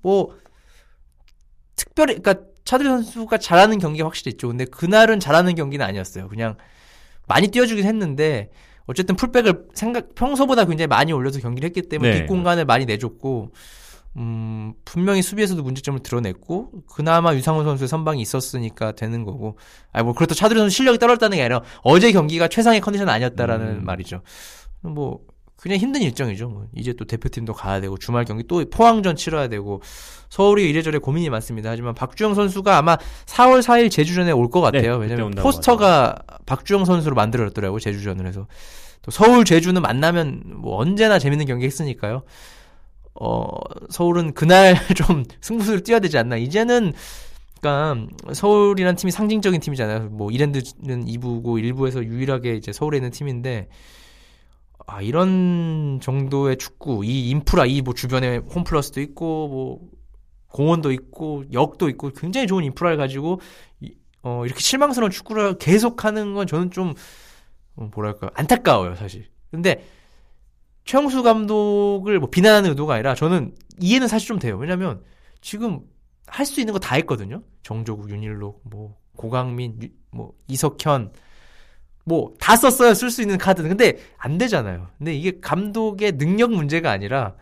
뭐 0.00 0.34
특별히 1.76 2.18
그러니까 2.18 2.46
차두리 2.64 2.88
선수가 2.88 3.36
잘하는 3.36 3.78
경기가 3.78 4.06
확실히 4.06 4.32
있죠. 4.32 4.48
근데 4.48 4.64
그날은 4.64 5.20
잘하는 5.20 5.54
경기는 5.54 5.84
아니었어요. 5.84 6.28
그냥 6.28 6.56
많이 7.26 7.48
뛰어주긴 7.48 7.84
했는데 7.84 8.48
어쨌든 8.86 9.16
풀백을 9.16 9.66
생각 9.74 10.14
평소보다 10.14 10.64
굉장히 10.64 10.86
많이 10.86 11.12
올려서 11.12 11.40
경기를 11.40 11.66
했기 11.66 11.82
때문에 11.82 12.10
네. 12.10 12.20
뒷공간을 12.20 12.64
많이 12.64 12.86
내줬고 12.86 13.52
음, 14.18 14.74
분명히 14.84 15.22
수비에서도 15.22 15.62
문제점을 15.62 16.00
드러냈고 16.02 16.70
그나마 16.92 17.34
유상훈 17.34 17.64
선수의 17.64 17.88
선방이 17.88 18.20
있었으니까 18.20 18.92
되는 18.92 19.24
거고 19.24 19.56
아니 19.92 20.04
뭐 20.04 20.12
그렇다고 20.12 20.34
차두리 20.34 20.58
선수 20.58 20.76
실력이 20.76 20.98
떨어졌다는 20.98 21.36
게 21.36 21.42
아니라 21.42 21.62
어제 21.82 22.10
경기가 22.12 22.48
최상의 22.48 22.80
컨디션 22.80 23.08
아니었다라는 23.08 23.66
음. 23.66 23.84
말이죠. 23.84 24.22
뭐 24.82 25.20
그냥 25.56 25.78
힘든 25.78 26.02
일정이죠. 26.02 26.48
뭐 26.48 26.66
이제 26.76 26.92
또 26.92 27.04
대표팀도 27.04 27.52
가야 27.52 27.80
되고 27.80 27.96
주말 27.96 28.24
경기 28.24 28.44
또 28.46 28.64
포항전 28.70 29.16
치러야 29.16 29.48
되고 29.48 29.82
서울이 30.30 30.68
이래저래 30.68 30.98
고민이 30.98 31.30
많습니다. 31.30 31.70
하지만 31.70 31.94
박주영 31.94 32.34
선수가 32.34 32.76
아마 32.76 32.96
4월 33.26 33.60
4일 33.60 33.90
제주전에 33.90 34.30
올 34.32 34.50
것 34.50 34.60
같아요. 34.60 34.98
네, 34.98 35.02
왜냐면 35.06 35.30
포스터가 35.42 36.16
박주영 36.46 36.84
선수로 36.84 37.14
만들어졌더라고요. 37.14 37.80
제주전을 37.80 38.26
해서 38.26 38.46
또 39.02 39.10
서울 39.10 39.44
제주는 39.44 39.80
만나면 39.80 40.42
뭐 40.56 40.76
언제나 40.76 41.18
재밌는 41.18 41.46
경기 41.46 41.66
했으니까요. 41.66 42.22
어 43.20 43.48
서울은 43.90 44.32
그날 44.34 44.74
좀 44.96 45.24
승부수를 45.40 45.82
띄워야 45.82 46.00
되지 46.00 46.18
않나. 46.18 46.36
이제는 46.36 46.92
그러니까 47.60 48.06
서울이란 48.34 48.96
팀이 48.96 49.10
상징적인 49.10 49.60
팀이잖아요. 49.60 50.10
뭐 50.10 50.30
이랜드는 50.30 51.06
2부고 51.06 51.58
1부에서 51.58 52.04
유일하게 52.04 52.54
이제 52.56 52.72
서울에 52.72 52.98
있는 52.98 53.10
팀인데 53.10 53.68
아 54.86 55.02
이런 55.02 55.98
정도의 56.00 56.56
축구 56.56 57.04
이 57.04 57.28
인프라 57.30 57.66
이 57.66 57.82
뭐 57.82 57.94
주변에 57.94 58.38
홈플러스도 58.38 59.00
있고 59.02 59.48
뭐 59.48 59.80
공원도 60.48 60.92
있고 60.92 61.44
역도 61.52 61.88
있고 61.90 62.10
굉장히 62.10 62.46
좋은 62.46 62.64
인프라를 62.64 62.96
가지고 62.96 63.40
이- 63.80 63.92
어 64.22 64.44
이렇게 64.46 64.60
실망스러운 64.60 65.10
축구를 65.10 65.58
계속 65.58 66.04
하는 66.04 66.34
건 66.34 66.46
저는 66.46 66.70
좀 66.70 66.94
어, 67.76 67.90
뭐랄까 67.94 68.30
안타까워요 68.34 68.94
사실. 68.94 69.26
근데 69.50 69.84
최영수 70.88 71.22
감독을 71.22 72.18
뭐 72.18 72.30
비난하는 72.30 72.70
의도가 72.70 72.94
아니라 72.94 73.14
저는 73.14 73.54
이해는 73.78 74.08
사실 74.08 74.26
좀 74.26 74.38
돼요. 74.38 74.56
왜냐면 74.56 75.02
지금 75.42 75.80
할 76.26 76.46
수 76.46 76.60
있는 76.60 76.72
거 76.72 76.78
다 76.78 76.94
했거든요. 76.96 77.42
정조국, 77.62 78.08
윤일록, 78.10 78.62
뭐 78.64 78.96
고강민, 79.16 79.78
유- 79.82 79.88
뭐 80.10 80.32
이석현 80.48 81.12
뭐 82.06 82.32
다 82.40 82.56
썼어요. 82.56 82.94
쓸 82.94 83.10
수 83.10 83.20
있는 83.20 83.36
카드는. 83.36 83.68
근데 83.68 83.98
안 84.16 84.38
되잖아요. 84.38 84.88
근데 84.96 85.14
이게 85.14 85.38
감독의 85.40 86.12
능력 86.16 86.52
문제가 86.52 86.90
아니라 86.90 87.34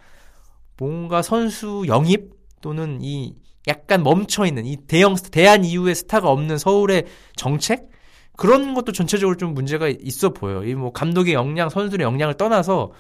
뭔가 0.77 1.23
선수 1.23 1.85
영입 1.87 2.31
또는 2.61 2.99
이 3.01 3.37
약간 3.69 4.03
멈춰 4.03 4.45
있는 4.45 4.67
이 4.67 4.77
대형 4.89 5.15
대한 5.31 5.65
이후에 5.65 5.95
스타가 5.95 6.31
없는 6.31 6.59
서울의 6.59 7.07
정책 7.37 7.91
그런 8.37 8.75
것도 8.75 8.91
전체적으로 8.93 9.37
좀 9.37 9.55
문제가 9.55 9.89
있어 9.89 10.31
보여요. 10.31 10.65
이 10.65 10.75
뭐 10.75 10.93
감독의 10.93 11.35
역량, 11.35 11.69
선수의 11.69 12.01
역량을 12.01 12.35
떠나서 12.35 12.91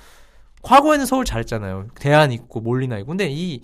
과거에는 0.66 1.06
서울 1.06 1.24
잘했잖아요. 1.24 1.88
대안 1.94 2.32
있고 2.32 2.60
몰리나 2.60 2.98
있고. 2.98 3.08
근데 3.08 3.28
이 3.30 3.62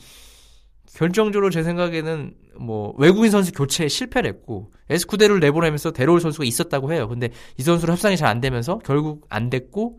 결정적으로 0.95 1.51
제 1.51 1.65
생각에는 1.65 2.35
뭐 2.61 2.95
외국인 2.97 3.31
선수 3.31 3.51
교체에 3.51 3.89
실패를 3.89 4.31
했고 4.31 4.73
에스쿠데를 4.89 5.41
내보내면서 5.41 5.91
데려올 5.91 6.21
선수가 6.21 6.45
있었다고 6.45 6.93
해요. 6.93 7.09
근데 7.09 7.31
이 7.59 7.63
선수로 7.63 7.93
협상이 7.93 8.17
잘 8.17 8.29
안 8.29 8.41
되면서 8.41 8.79
결국 8.79 9.27
안 9.31 9.51
됐고 9.51 9.99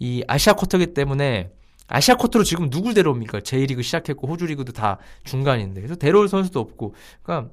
이 0.00 0.24
아시아 0.26 0.54
쿼터기 0.54 0.88
때문에 0.88 1.52
아시아 1.86 2.16
쿼터로 2.16 2.42
지금 2.42 2.68
누굴 2.68 2.94
데려옵니까? 2.94 3.40
J리그 3.40 3.82
시작했고 3.82 4.26
호주 4.26 4.46
리그도 4.46 4.72
다 4.72 4.98
중간인데 5.22 5.82
그래서 5.82 5.94
데려올 5.94 6.28
선수도 6.28 6.58
없고 6.58 6.94
그러니까 7.22 7.52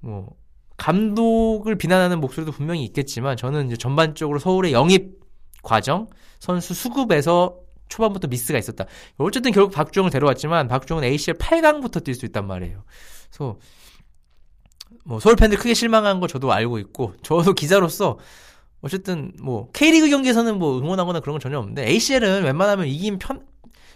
뭐 0.00 0.34
감독을 0.76 1.76
비난하는 1.76 2.20
목소리도 2.20 2.52
분명히 2.52 2.84
있겠지만 2.84 3.38
저는 3.38 3.68
이제 3.68 3.76
전반적으로 3.76 4.38
서울의 4.38 4.72
영입 4.72 5.20
과정 5.62 6.08
선수 6.38 6.74
수급에서 6.74 7.56
초반부터 7.90 8.28
미스가 8.28 8.58
있었다. 8.58 8.86
어쨌든 9.18 9.52
결국 9.52 9.72
박주영을 9.74 10.10
데려왔지만 10.10 10.68
박주영은 10.68 11.04
ACL 11.04 11.36
8강부터 11.36 12.02
뛸 12.02 12.14
수 12.14 12.24
있단 12.24 12.46
말이에요. 12.46 12.84
그래서 13.28 13.58
뭐 15.04 15.20
서울 15.20 15.36
팬들 15.36 15.58
크게 15.58 15.74
실망한 15.74 16.20
거 16.20 16.26
저도 16.26 16.52
알고 16.52 16.78
있고 16.78 17.12
저도 17.22 17.52
기자로서 17.52 18.18
어쨌든 18.80 19.32
뭐 19.42 19.68
K리그 19.72 20.08
경기에서는 20.08 20.58
뭐 20.58 20.78
응원하거나 20.78 21.20
그런 21.20 21.34
건 21.34 21.40
전혀 21.40 21.58
없는데 21.58 21.86
ACL은 21.88 22.44
웬만하면 22.44 22.86
이긴 22.86 23.18
편 23.18 23.44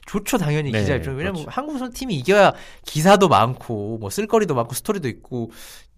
좋죠 0.07 0.37
당연히 0.37 0.71
네, 0.71 0.81
기자 0.81 0.97
입장 0.97 1.15
왜냐면 1.17 1.43
그렇죠. 1.45 1.51
한국 1.51 1.79
선 1.79 1.91
팀이 1.91 2.15
이겨야 2.17 2.53
기사도 2.85 3.29
많고 3.29 3.97
뭐 3.99 4.11
쓸거리도 4.11 4.55
많고 4.55 4.75
스토리도 4.75 5.09
있고 5.09 5.51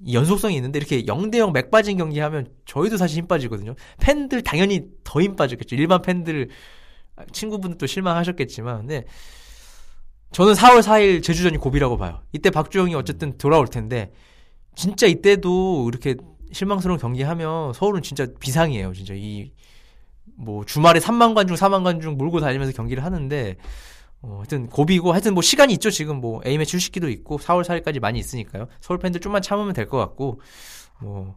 이 0.04 0.14
연속성이 0.14 0.54
있는데 0.56 0.78
이렇게 0.78 1.02
0대0 1.02 1.52
맥 1.52 1.72
빠진 1.72 1.96
경기 1.98 2.20
하면 2.20 2.46
저희도 2.66 2.96
사실 2.98 3.18
힘 3.18 3.26
빠지거든요. 3.26 3.74
팬들 3.98 4.42
당연히 4.42 4.82
더 5.02 5.20
힘 5.20 5.34
빠졌겠죠. 5.34 5.74
일반 5.74 6.02
팬들 6.02 6.50
친구분들도 7.32 7.86
실망하셨겠지만 7.86 8.78
근데 8.78 9.04
저는 10.32 10.54
4월 10.54 10.82
4일 10.82 11.22
제주전이 11.22 11.58
고비라고 11.58 11.96
봐요. 11.96 12.20
이때 12.32 12.50
박주영이 12.50 12.94
어쨌든 12.94 13.36
돌아올 13.38 13.68
텐데 13.68 14.12
진짜 14.74 15.06
이때도 15.06 15.88
이렇게 15.88 16.16
실망스러운 16.52 16.98
경기하면 16.98 17.72
서울은 17.72 18.02
진짜 18.02 18.26
비상이에요. 18.40 18.92
진짜 18.92 19.14
이 19.14 19.52
뭐 20.36 20.64
주말에 20.64 21.00
3만 21.00 21.34
관중, 21.34 21.56
4만 21.56 21.82
관중 21.82 22.16
몰고 22.16 22.40
다니면서 22.40 22.72
경기를 22.76 23.02
하는데 23.04 23.56
어, 24.22 24.36
하여튼 24.38 24.66
고비고 24.68 25.12
하여튼 25.12 25.34
뭐 25.34 25.42
시간이 25.42 25.72
있죠. 25.74 25.90
지금 25.90 26.20
뭐 26.20 26.40
A매치 26.44 26.76
휴식기도 26.76 27.08
있고 27.08 27.38
4월 27.38 27.64
4일까지 27.64 28.00
많이 28.00 28.18
있으니까요. 28.18 28.66
서울 28.80 28.98
팬들 28.98 29.20
좀만 29.20 29.42
참으면 29.42 29.72
될 29.72 29.86
것 29.88 29.98
같고 29.98 30.40
뭐 31.00 31.36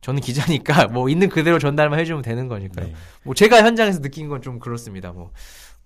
저는 0.00 0.20
기자니까 0.20 0.88
뭐 0.88 1.08
있는 1.08 1.28
그대로 1.28 1.58
전달만 1.58 1.98
해주면 1.98 2.22
되는 2.22 2.48
거니까요. 2.48 2.86
네. 2.86 2.94
뭐 3.24 3.34
제가 3.34 3.62
현장에서 3.64 4.00
느낀 4.00 4.28
건 4.28 4.40
좀 4.42 4.58
그렇습니다. 4.58 5.12
뭐, 5.12 5.30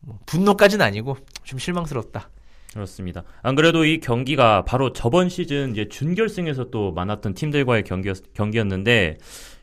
뭐 0.01 0.19
분노까지는 0.27 0.85
아니고 0.85 1.17
좀 1.45 1.59
실망스럽다. 1.59 2.29
그렇습니다. 2.75 3.23
안 3.43 3.55
그래도 3.55 3.85
이 3.85 4.01
경기가 4.01 4.65
바로 4.65 4.93
저번 4.93 5.29
시즌 5.29 5.73
이제 5.73 5.89
준결승에서 5.89 6.71
또 6.71 6.93
만났던 6.93 7.35
팀들과의 7.35 7.85
경기였, 7.85 8.33
경기였는데 8.35 9.19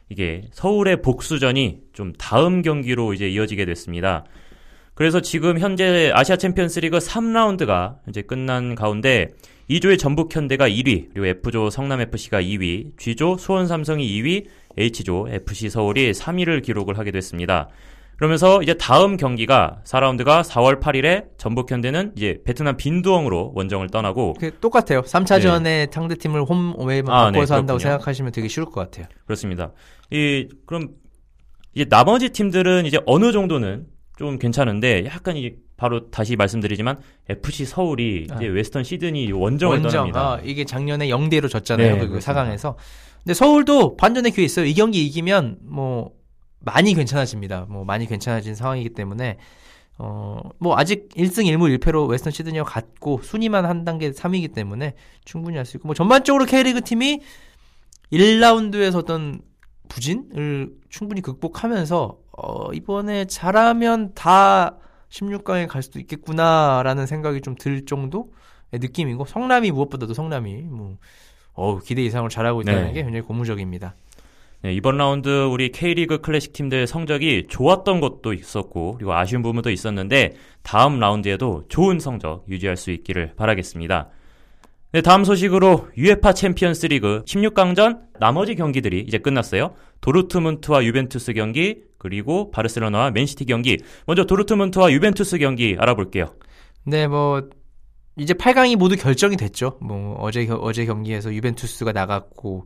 이게 0.10 0.44
서울의 0.52 1.02
복수전이 1.02 1.80
좀 1.94 2.14
다음 2.14 2.62
경기로 2.62 3.14
이제 3.14 3.28
이어지게 3.30 3.66
됐습니다. 3.66 4.26
그래서 5.00 5.22
지금 5.22 5.60
현재 5.60 6.12
아시아 6.14 6.36
챔피언스 6.36 6.82
리그 6.82 6.98
3라운드가 6.98 8.00
이제 8.10 8.22
끝난 8.22 8.76
가운데 8.76 9.30
2조의 9.70 9.98
전북 9.98 10.36
현대가 10.36 10.68
1위, 10.68 11.14
그리고 11.14 11.26
F조 11.26 11.70
성남 11.70 12.02
FC가 12.02 12.42
2위, 12.42 12.98
G조 12.98 13.38
수원 13.38 13.66
삼성이 13.66 14.06
2위, 14.22 14.48
H조 14.78 15.30
FC 15.30 15.70
서울이 15.70 16.12
3위를 16.12 16.62
기록을 16.62 16.98
하게 16.98 17.12
됐습니다. 17.12 17.70
그러면서 18.18 18.62
이제 18.62 18.74
다음 18.74 19.16
경기가 19.16 19.80
4라운드가 19.86 20.44
4월 20.44 20.82
8일에 20.82 21.28
전북 21.38 21.72
현대는 21.72 22.12
이제 22.18 22.40
베트남 22.44 22.76
빈두엉으로 22.76 23.54
원정을 23.56 23.88
떠나고 23.92 24.34
그 24.34 24.60
똑같아요. 24.60 25.04
3차전에 25.04 25.94
상대팀을 25.94 26.44
홈 26.44 26.74
어웨이만 26.76 27.16
아, 27.16 27.32
네, 27.32 27.38
바꿔서 27.38 27.56
한다고 27.56 27.78
그렇군요. 27.78 27.92
생각하시면 27.94 28.34
되게 28.34 28.50
쉬울 28.50 28.66
것 28.66 28.74
같아요. 28.82 29.06
그렇습니다. 29.24 29.72
이 30.12 30.50
그럼 30.66 30.90
이제 31.74 31.86
나머지 31.86 32.32
팀들은 32.32 32.86
이제 32.86 33.00
어느 33.06 33.32
정도는 33.32 33.86
좀 34.20 34.38
괜찮은데 34.38 35.06
약간 35.06 35.38
이 35.38 35.54
바로 35.78 36.12
다시 36.12 36.36
말씀드리지만 36.36 36.98
FC 37.30 37.64
서울이 37.64 38.28
아. 38.30 38.36
이제 38.36 38.48
웨스턴 38.48 38.84
시드니 38.84 39.32
원정을 39.32 39.78
원정, 39.78 39.92
떠납니다. 39.92 40.20
아, 40.20 40.40
이게 40.44 40.66
작년에 40.66 41.08
0대1로 41.08 41.50
졌잖아요. 41.50 41.96
네, 41.96 42.08
그. 42.08 42.20
4강에서. 42.20 42.76
근데 43.24 43.34
서울도 43.34 43.96
반전의 43.96 44.34
기회 44.34 44.44
있어요. 44.44 44.66
이 44.66 44.74
경기 44.74 45.06
이기면 45.06 45.60
뭐 45.62 46.12
많이 46.60 46.94
괜찮아집니다. 46.96 47.68
뭐 47.70 47.86
많이 47.86 48.08
괜찮아진 48.08 48.56
상황이기 48.56 48.90
때문에 48.90 49.38
어, 49.98 50.42
뭐 50.60 50.78
아직 50.78 51.08
1승 51.16 51.46
1무 51.46 51.80
1패로 51.80 52.10
웨스턴 52.10 52.34
시드니와 52.34 52.66
같고 52.66 53.22
순위만 53.24 53.66
한 53.66 53.86
단계 53.86 54.12
3위이기 54.12 54.54
때문에 54.54 54.96
충분히 55.24 55.56
할 55.56 55.66
수 55.66 55.78
있고 55.78 55.88
뭐 55.88 55.96
전반적으로 55.96 56.44
K리그 56.46 56.82
팀이 56.82 57.22
1라운드에서 58.12 58.98
어떤 58.98 59.40
부진을 59.88 60.74
충분히 60.90 61.22
극복하면서 61.22 62.18
어, 62.42 62.72
이번에 62.74 63.26
잘하면 63.26 64.14
다 64.14 64.78
16강에 65.10 65.68
갈 65.68 65.84
수도 65.84 66.00
있겠구나라는 66.00 67.06
생각이 67.06 67.42
좀 67.42 67.56
들 67.56 67.86
정도의 67.86 68.30
느낌이고 68.74 69.26
성남이 69.26 69.72
무엇보다도 69.72 70.14
성남이 70.14 70.64
뭐 70.64 70.98
어, 71.54 71.80
기대 71.80 72.02
이상으로 72.04 72.30
잘하고 72.30 72.62
있다는 72.62 72.88
네. 72.88 72.94
게 72.94 73.04
굉장히 73.04 73.22
고무적입니다. 73.22 73.96
네, 74.62 74.74
이번 74.74 74.98
라운드 74.98 75.46
우리 75.46 75.72
K리그 75.72 76.20
클래식 76.20 76.54
팀들 76.54 76.86
성적이 76.86 77.48
좋았던 77.50 78.02
것도 78.02 78.34
있었고 78.34 78.96
그리고 78.96 79.14
아쉬운 79.14 79.42
부분도 79.42 79.70
있었는데 79.72 80.36
다음 80.64 81.00
라운드에도 81.00 81.64
좋은 81.70 82.00
성적 82.00 82.46
유지할 82.50 82.76
수 82.76 82.92
있기를 82.92 83.34
바라겠습니다. 83.36 84.10
네, 84.92 85.02
다음 85.02 85.24
소식으로 85.24 85.88
UEFA 85.98 86.34
챔피언스 86.34 86.88
리그 86.88 87.24
16강전 87.26 88.00
나머지 88.20 88.56
경기들이 88.56 89.00
이제 89.02 89.18
끝났어요. 89.18 89.76
도르트문트와 90.02 90.84
유벤투스 90.84 91.34
경기 91.34 91.89
그리고 92.00 92.50
바르셀로나와 92.50 93.12
맨시티 93.12 93.46
경기. 93.46 93.78
먼저 94.08 94.26
도르트문트와 94.26 94.92
유벤투스 94.92 95.38
경기 95.38 95.76
알아볼게요. 95.78 96.34
네, 96.86 97.08
뭐 97.08 97.48
이제 98.18 98.34
8강이 98.34 98.76
모두 98.76 98.96
결정이 98.98 99.38
됐죠. 99.38 99.78
뭐 99.82 100.16
어제 100.20 100.46
겨- 100.48 100.56
어제 100.60 100.86
경기에서 100.86 101.32
유벤투스가 101.34 101.92
나갔고 101.92 102.66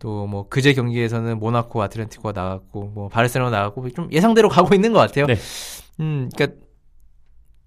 또 0.00 0.26
뭐 0.28 0.48
그제 0.48 0.74
경기에서는 0.74 1.40
모나코 1.40 1.82
아틀레티코가 1.82 2.30
나갔고 2.40 2.92
뭐 2.94 3.08
바르셀로나 3.08 3.50
나갔고 3.56 3.90
좀 3.90 4.08
예상대로 4.12 4.48
가고 4.48 4.72
있는 4.74 4.92
것 4.92 5.00
같아요. 5.00 5.26
네. 5.26 5.36
음, 5.98 6.30
그러니까 6.36 6.60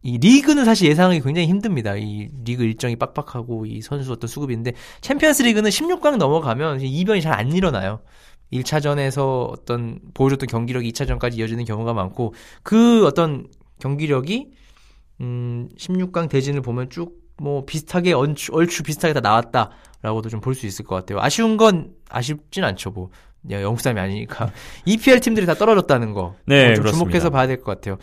이 0.03 0.17
리그는 0.17 0.65
사실 0.65 0.87
예상하기 0.89 1.21
굉장히 1.21 1.47
힘듭니다. 1.47 1.95
이 1.95 2.29
리그 2.43 2.63
일정이 2.63 2.95
빡빡하고 2.95 3.65
이 3.67 3.81
선수 3.81 4.11
어떤 4.13 4.27
수급인데 4.27 4.73
챔피언스 5.01 5.43
리그는 5.43 5.69
16강 5.69 6.17
넘어가면 6.17 6.81
이변이 6.81 7.21
잘 7.21 7.33
안 7.33 7.51
일어나요. 7.53 7.99
1차전에서 8.53 9.49
어떤 9.49 9.99
보여줬던 10.13 10.47
경기력이 10.47 10.91
2차전까지 10.91 11.37
이어지는 11.37 11.65
경우가 11.65 11.93
많고 11.93 12.33
그 12.63 13.05
어떤 13.05 13.47
경기력이 13.79 14.51
음 15.21 15.69
16강 15.77 16.29
대진을 16.29 16.61
보면 16.61 16.89
쭉 16.89 17.21
뭐 17.41 17.65
비슷하게 17.65 18.13
얼추, 18.13 18.53
얼추 18.53 18.83
비슷하게 18.83 19.13
다 19.15 19.19
나왔다라고도 19.21 20.29
좀 20.29 20.41
볼 20.41 20.53
수 20.53 20.67
있을 20.67 20.85
것 20.85 20.93
같아요. 20.95 21.19
아쉬운 21.21 21.57
건 21.57 21.91
아쉽진 22.07 22.63
않죠. 22.63 22.91
뭐 22.91 23.09
영수삼이 23.49 23.99
아니니까 23.99 24.51
EPL 24.85 25.19
팀들이 25.21 25.47
다 25.47 25.55
떨어졌다는 25.55 26.13
거. 26.13 26.35
네, 26.45 26.67
뭐좀 26.67 26.83
그렇습니다. 26.83 26.91
주목해서 26.91 27.29
봐야 27.31 27.47
될 27.47 27.57
것 27.57 27.65
같아요. 27.65 27.97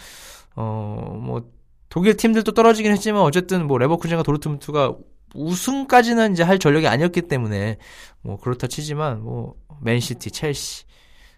어, 0.56 1.16
뭐 1.22 1.48
독일 1.88 2.16
팀들도 2.16 2.50
떨어지긴 2.52 2.90
했지만 2.90 3.22
어쨌든 3.22 3.66
뭐 3.68 3.78
레버쿠젠과 3.78 4.24
도르트문트가 4.24 4.96
우승까지는 5.35 6.33
이제 6.33 6.43
할 6.43 6.59
전력이 6.59 6.87
아니었기 6.87 7.23
때문에 7.23 7.79
뭐 8.23 8.38
그렇다 8.38 8.67
치지만 8.67 9.23
뭐 9.23 9.55
맨시티, 9.81 10.31
첼시, 10.31 10.85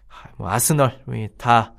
하, 0.07 0.29
뭐 0.37 0.49
아스널 0.49 1.01
뭐다 1.05 1.73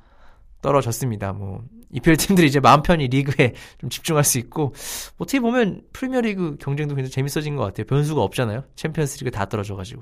떨어졌습니다. 0.61 1.33
뭐 1.33 1.63
EPL 1.91 2.17
팀들이 2.17 2.47
이제 2.47 2.59
마음 2.59 2.81
편히 2.81 3.07
리그에 3.07 3.53
좀 3.77 3.89
집중할 3.89 4.23
수 4.23 4.39
있고 4.39 4.73
어떻게 5.17 5.39
보면 5.39 5.83
프리미어리그 5.93 6.57
경쟁도 6.59 6.95
굉장히 6.95 7.11
재밌어진 7.11 7.55
것 7.55 7.63
같아요. 7.63 7.85
변수가 7.85 8.21
없잖아요. 8.21 8.63
챔피언스리그 8.75 9.31
다 9.31 9.45
떨어져가지고. 9.45 10.01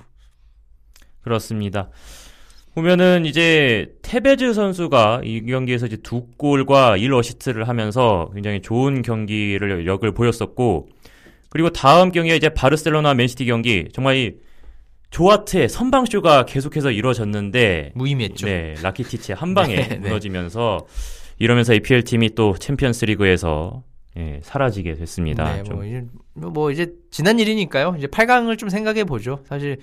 그렇습니다. 1.21 1.89
보면은 2.73 3.25
이제 3.25 3.93
테베즈 4.01 4.53
선수가 4.53 5.21
이 5.25 5.45
경기에서 5.45 5.87
이제 5.87 5.97
두 5.97 6.27
골과 6.37 6.97
1어시스트를 6.97 7.65
하면서 7.65 8.31
굉장히 8.33 8.61
좋은 8.61 9.01
경기를 9.01 9.85
역을 9.85 10.13
보였었고 10.13 10.87
그리고 11.51 11.69
다음 11.69 12.11
경기가 12.11 12.33
이제 12.35 12.49
바르셀로나 12.49 13.13
맨시티 13.13 13.45
경기 13.45 13.89
정말 13.93 14.15
이 14.15 14.37
조 15.09 15.22
하트의 15.22 15.67
선방쇼가 15.67 16.45
계속해서 16.45 16.91
이루어졌는데 16.91 17.91
무의미했죠. 17.95 18.45
네, 18.47 18.75
라키티치의 18.81 19.35
한 19.35 19.53
방에 19.53 19.75
네, 19.75 19.87
네. 19.89 19.95
무너지면서 19.97 20.87
이러면서 21.37 21.73
EPL 21.73 22.05
팀이 22.05 22.35
또 22.35 22.55
챔피언스 22.57 23.05
리그에서 23.05 23.83
예, 24.17 24.39
사라지게 24.41 24.93
됐습니다. 24.93 25.57
네, 25.57 25.63
좀뭐 25.63 25.83
이제 25.85 26.05
뭐 26.33 26.71
이제 26.71 26.93
지난 27.11 27.39
일이니까요. 27.39 27.95
이제 27.97 28.07
8강을 28.07 28.57
좀 28.57 28.69
생각해 28.69 29.03
보죠. 29.03 29.41
사실 29.45 29.77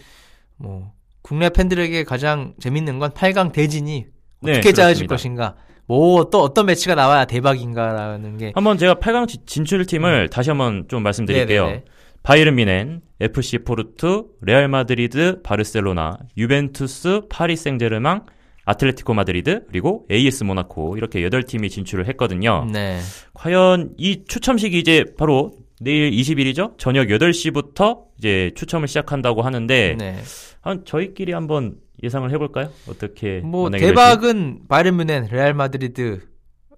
뭐 0.56 0.92
국내 1.20 1.50
팬들에게 1.50 2.04
가장 2.04 2.54
재밌는 2.58 2.98
건 2.98 3.10
8강 3.10 3.52
대진이 3.52 4.06
네, 4.40 4.52
어떻게 4.52 4.72
짜여질 4.72 5.06
그렇습니다. 5.06 5.52
것인가. 5.52 5.56
뭐 5.88 6.24
또 6.30 6.42
어떤 6.42 6.66
매치가 6.66 6.94
나와야 6.94 7.24
대박인가라는 7.24 8.36
게 8.38 8.52
한번 8.54 8.78
제가 8.78 8.94
8강 8.96 9.26
지- 9.26 9.38
진출 9.46 9.84
팀을 9.86 10.28
다시 10.28 10.50
한번 10.50 10.84
좀 10.88 11.02
말씀드릴게요. 11.02 11.62
음. 11.62 11.66
네네네. 11.66 11.84
바이른 12.22 12.54
뮌헨, 12.56 13.00
FC 13.20 13.58
포르투, 13.60 14.28
레알 14.42 14.68
마드리드, 14.68 15.40
바르셀로나, 15.42 16.18
유벤투스, 16.36 17.22
파리 17.30 17.56
생제르맹, 17.56 18.20
아틀레티코 18.66 19.14
마드리드, 19.14 19.66
그리고 19.68 20.04
AS 20.10 20.44
모나코 20.44 20.96
이렇게 20.98 21.20
8팀이 21.22 21.70
진출을 21.70 22.06
했거든요. 22.08 22.66
네. 22.70 23.00
과연 23.32 23.92
이 23.96 24.24
추첨식이 24.28 24.78
이제 24.78 25.04
바로 25.16 25.52
내일 25.80 26.10
20일이죠? 26.10 26.76
저녁 26.76 27.06
8시부터 27.06 28.00
이제 28.18 28.50
추첨을 28.56 28.88
시작한다고 28.88 29.40
하는데 29.42 29.94
네. 29.98 30.16
한 30.60 30.84
저희끼리 30.84 31.32
한번 31.32 31.76
예상을 32.02 32.30
해볼까요? 32.30 32.70
어떻게 32.88 33.40
뭐 33.40 33.70
될지? 33.70 33.86
대박은 33.86 34.68
바이른 34.68 34.96
뮌헨, 34.96 35.28
레알 35.30 35.54
마드리드, 35.54 36.20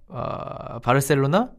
어, 0.08 0.78
바르셀로나, 0.80 1.50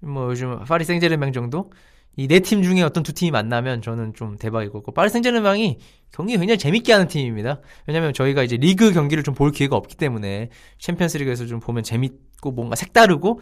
뭐 0.00 0.30
요즘 0.30 0.58
파리 0.64 0.84
생제르맹 0.84 1.32
정도 1.32 1.70
이 2.16 2.26
네 2.26 2.40
팀 2.40 2.62
중에 2.64 2.82
어떤 2.82 3.02
두 3.04 3.12
팀이 3.12 3.30
만나면 3.30 3.80
저는 3.82 4.12
좀 4.14 4.36
대박일 4.38 4.70
같고 4.72 4.92
파리 4.92 5.08
생제르맹이 5.08 5.78
경기 6.12 6.36
굉장히 6.36 6.58
재밌게 6.58 6.92
하는 6.92 7.06
팀입니다. 7.06 7.60
왜냐면 7.86 8.12
저희가 8.12 8.42
이제 8.42 8.56
리그 8.56 8.92
경기를 8.92 9.22
좀 9.22 9.34
볼 9.34 9.52
기회가 9.52 9.76
없기 9.76 9.96
때문에 9.96 10.50
챔피언스리그에서 10.80 11.46
좀 11.46 11.60
보면 11.60 11.84
재밌고 11.84 12.50
뭔가 12.52 12.74
색다르고 12.76 13.40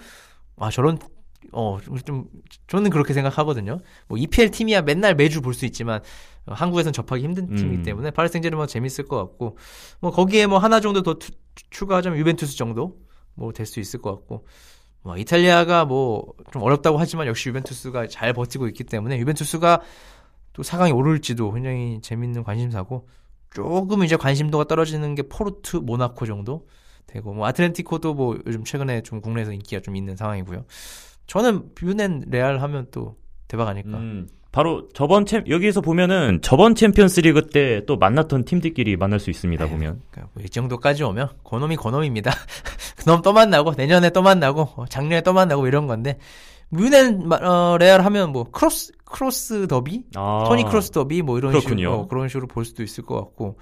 아 0.59 0.71
저런 0.71 0.99
어 1.53 1.79
좀 2.05 2.27
저는 2.67 2.91
그렇게 2.91 3.15
생각하거든요. 3.15 3.79
뭐 4.09 4.19
EPL 4.19 4.51
팀이야 4.51 4.83
맨날 4.83 5.15
매주 5.15 5.41
볼 5.41 5.55
수 5.55 5.65
있지만 5.65 6.01
어, 6.01 6.03
한국에선 6.55 6.93
접하기 6.93 7.23
힘든 7.25 7.55
팀이기 7.55 7.79
음. 7.79 7.83
때문에 7.83 8.11
파리 8.13 8.29
생제르맹 8.29 8.67
재밌을 8.67 9.05
것 9.07 9.17
같고 9.17 9.57
뭐 10.01 10.11
거기에 10.11 10.47
뭐 10.47 10.59
하나 10.59 10.81
정도 10.81 11.03
더 11.03 11.15
투- 11.15 11.33
추가하자면 11.71 12.19
유벤투스 12.19 12.57
정도 12.57 12.99
뭐 13.35 13.53
될 13.53 13.67
수 13.67 13.81
있을 13.81 14.01
것 14.01 14.13
같고 14.15 14.47
뭐 15.03 15.17
이탈리아가 15.17 15.85
뭐 15.85 16.35
좀 16.53 16.63
어렵다고 16.63 16.99
하지만 16.99 17.27
역시 17.27 17.49
유벤투스가 17.49 18.07
잘 18.09 18.33
버티고 18.33 18.67
있기 18.69 18.85
때문에 18.85 19.19
유벤투스가 19.19 19.81
또 20.53 20.63
4강에 20.63 20.95
오를지도 20.95 21.53
굉장히 21.53 22.01
재밌는 22.03 22.45
관심사고 22.45 23.09
조금 23.53 24.03
이제 24.05 24.17
관심도가 24.17 24.65
떨어지는 24.65 25.15
게 25.15 25.23
포르투, 25.23 25.81
모나코 25.83 26.27
정도 26.27 26.67
되고 27.07 27.33
뭐 27.33 27.47
아틀레티코도 27.47 28.15
뭐 28.15 28.39
요즘 28.47 28.65
최근에 28.65 29.03
좀 29.03 29.21
국내에서 29.21 29.53
인기가 29.53 29.81
좀 29.81 29.97
있는 29.97 30.17
상황이고요. 30.17 30.65
저는 31.27 31.75
뮌헨 31.75 32.25
레알 32.29 32.61
하면 32.63 32.87
또 32.91 33.17
대박 33.49 33.69
아닐까. 33.69 33.97
음, 33.99 34.29
바로 34.57 34.89
저번 34.95 35.27
챔 35.27 35.45
여기에서 35.49 35.83
보면은 35.83 36.41
저번 36.41 36.75
챔피언스리그 36.75 37.51
때 37.51 37.85
또 37.87 37.99
만났던 37.99 38.47
팀들끼리 38.47 38.97
만날 38.97 39.21
수 39.21 39.29
있습니다. 39.29 39.63
네. 39.63 39.71
보면 39.71 40.01
그러니까 40.11 40.33
뭐이 40.35 40.49
정도까지 40.49 41.03
오면 41.05 41.29
고놈이 41.43 41.77
고놈입니다. 41.77 42.31
그놈 43.05 43.21
또 43.21 43.35
만나고 43.35 43.75
내년에 43.77 44.09
또 44.11 44.23
만나고 44.23 44.63
어, 44.77 44.87
작년에 44.87 45.21
또 45.21 45.35
만나고 45.35 45.67
이런 45.67 45.87
건데 45.87 46.19
마- 47.29 47.37
어, 47.37 47.77
레알 47.79 48.03
하면 48.07 48.33
뭐 48.33 48.45
크로스 48.45 48.93
크로스 49.05 49.69
더비 49.69 50.05
아, 50.15 50.45
토니 50.49 50.65
크로스 50.65 50.91
더비 50.91 51.21
뭐 51.21 51.37
이런 51.37 51.53
그렇군요. 51.53 51.77
식으로 51.77 51.93
어, 51.93 52.07
그런 52.09 52.29
식으로 52.29 52.47
볼 52.47 52.65
수도 52.65 52.83
있을 52.83 53.05
것 53.05 53.15
같고 53.17 53.59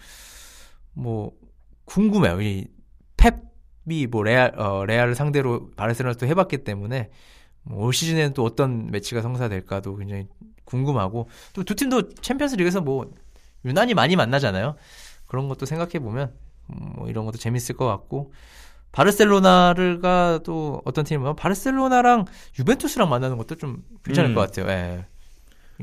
뭐 0.92 1.32
궁금해요. 1.86 2.40
이 2.40 2.66
펩이 3.16 4.06
뭐 4.06 4.22
레알 4.22 4.52
어, 4.60 4.84
레알을 4.86 5.16
상대로 5.16 5.70
바르셀로나 5.76 6.14
또 6.18 6.26
해봤기 6.28 6.58
때문에 6.58 7.10
뭐 7.64 7.86
올 7.86 7.92
시즌에는 7.92 8.32
또 8.34 8.44
어떤 8.44 8.90
매치가 8.92 9.22
성사될까도 9.22 9.96
굉장히 9.96 10.26
궁금하고 10.64 11.28
또 11.52 11.62
두 11.64 11.74
팀도 11.74 12.14
챔피언스 12.14 12.56
리그에서 12.56 12.80
뭐 12.80 13.10
유난히 13.64 13.94
많이 13.94 14.16
만나잖아요. 14.16 14.76
그런 15.26 15.48
것도 15.48 15.66
생각해 15.66 15.98
보면 16.00 16.32
뭐 16.66 17.08
이런 17.08 17.24
것도 17.24 17.38
재밌을 17.38 17.76
것 17.76 17.86
같고 17.86 18.32
바르셀로나가 18.92 20.40
또 20.44 20.80
어떤 20.84 21.04
팀이면 21.04 21.36
바르셀로나랑 21.36 22.26
유벤투스랑 22.58 23.08
만나는 23.08 23.36
것도 23.36 23.56
좀 23.56 23.82
괜찮을 24.04 24.30
음. 24.30 24.34
것 24.34 24.40
같아요. 24.42 24.68
예. 24.68 25.06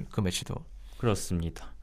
그 0.09 0.21
매치도. 0.21 0.55
그렇습니다. 0.97 1.73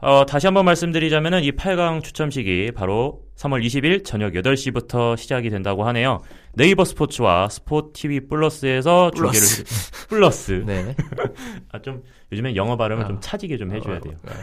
어, 0.00 0.26
다시 0.26 0.46
한번 0.46 0.64
말씀드리자면은 0.64 1.44
이 1.44 1.52
8강 1.52 2.02
추첨식이 2.02 2.72
바로 2.74 3.22
3월 3.36 3.64
20일 3.64 4.04
저녁 4.04 4.32
8시부터 4.32 5.16
시작이 5.16 5.48
된다고 5.48 5.86
하네요. 5.86 6.20
네이버 6.56 6.84
스포츠와 6.84 7.48
SPOTV 7.48 8.20
플러스에서 8.28 9.10
중계를 9.10 9.40
플러스. 9.40 9.60
해- 9.62 10.06
플러스. 10.08 10.52
네. 10.66 10.94
아 11.72 11.78
좀 11.80 12.02
요즘엔 12.32 12.56
영어 12.56 12.76
발음을 12.76 13.04
아. 13.04 13.08
좀 13.08 13.18
차지게 13.20 13.56
좀 13.56 13.72
해줘야 13.74 14.00
돼요. 14.00 14.14
어, 14.26 14.30
어, 14.30 14.34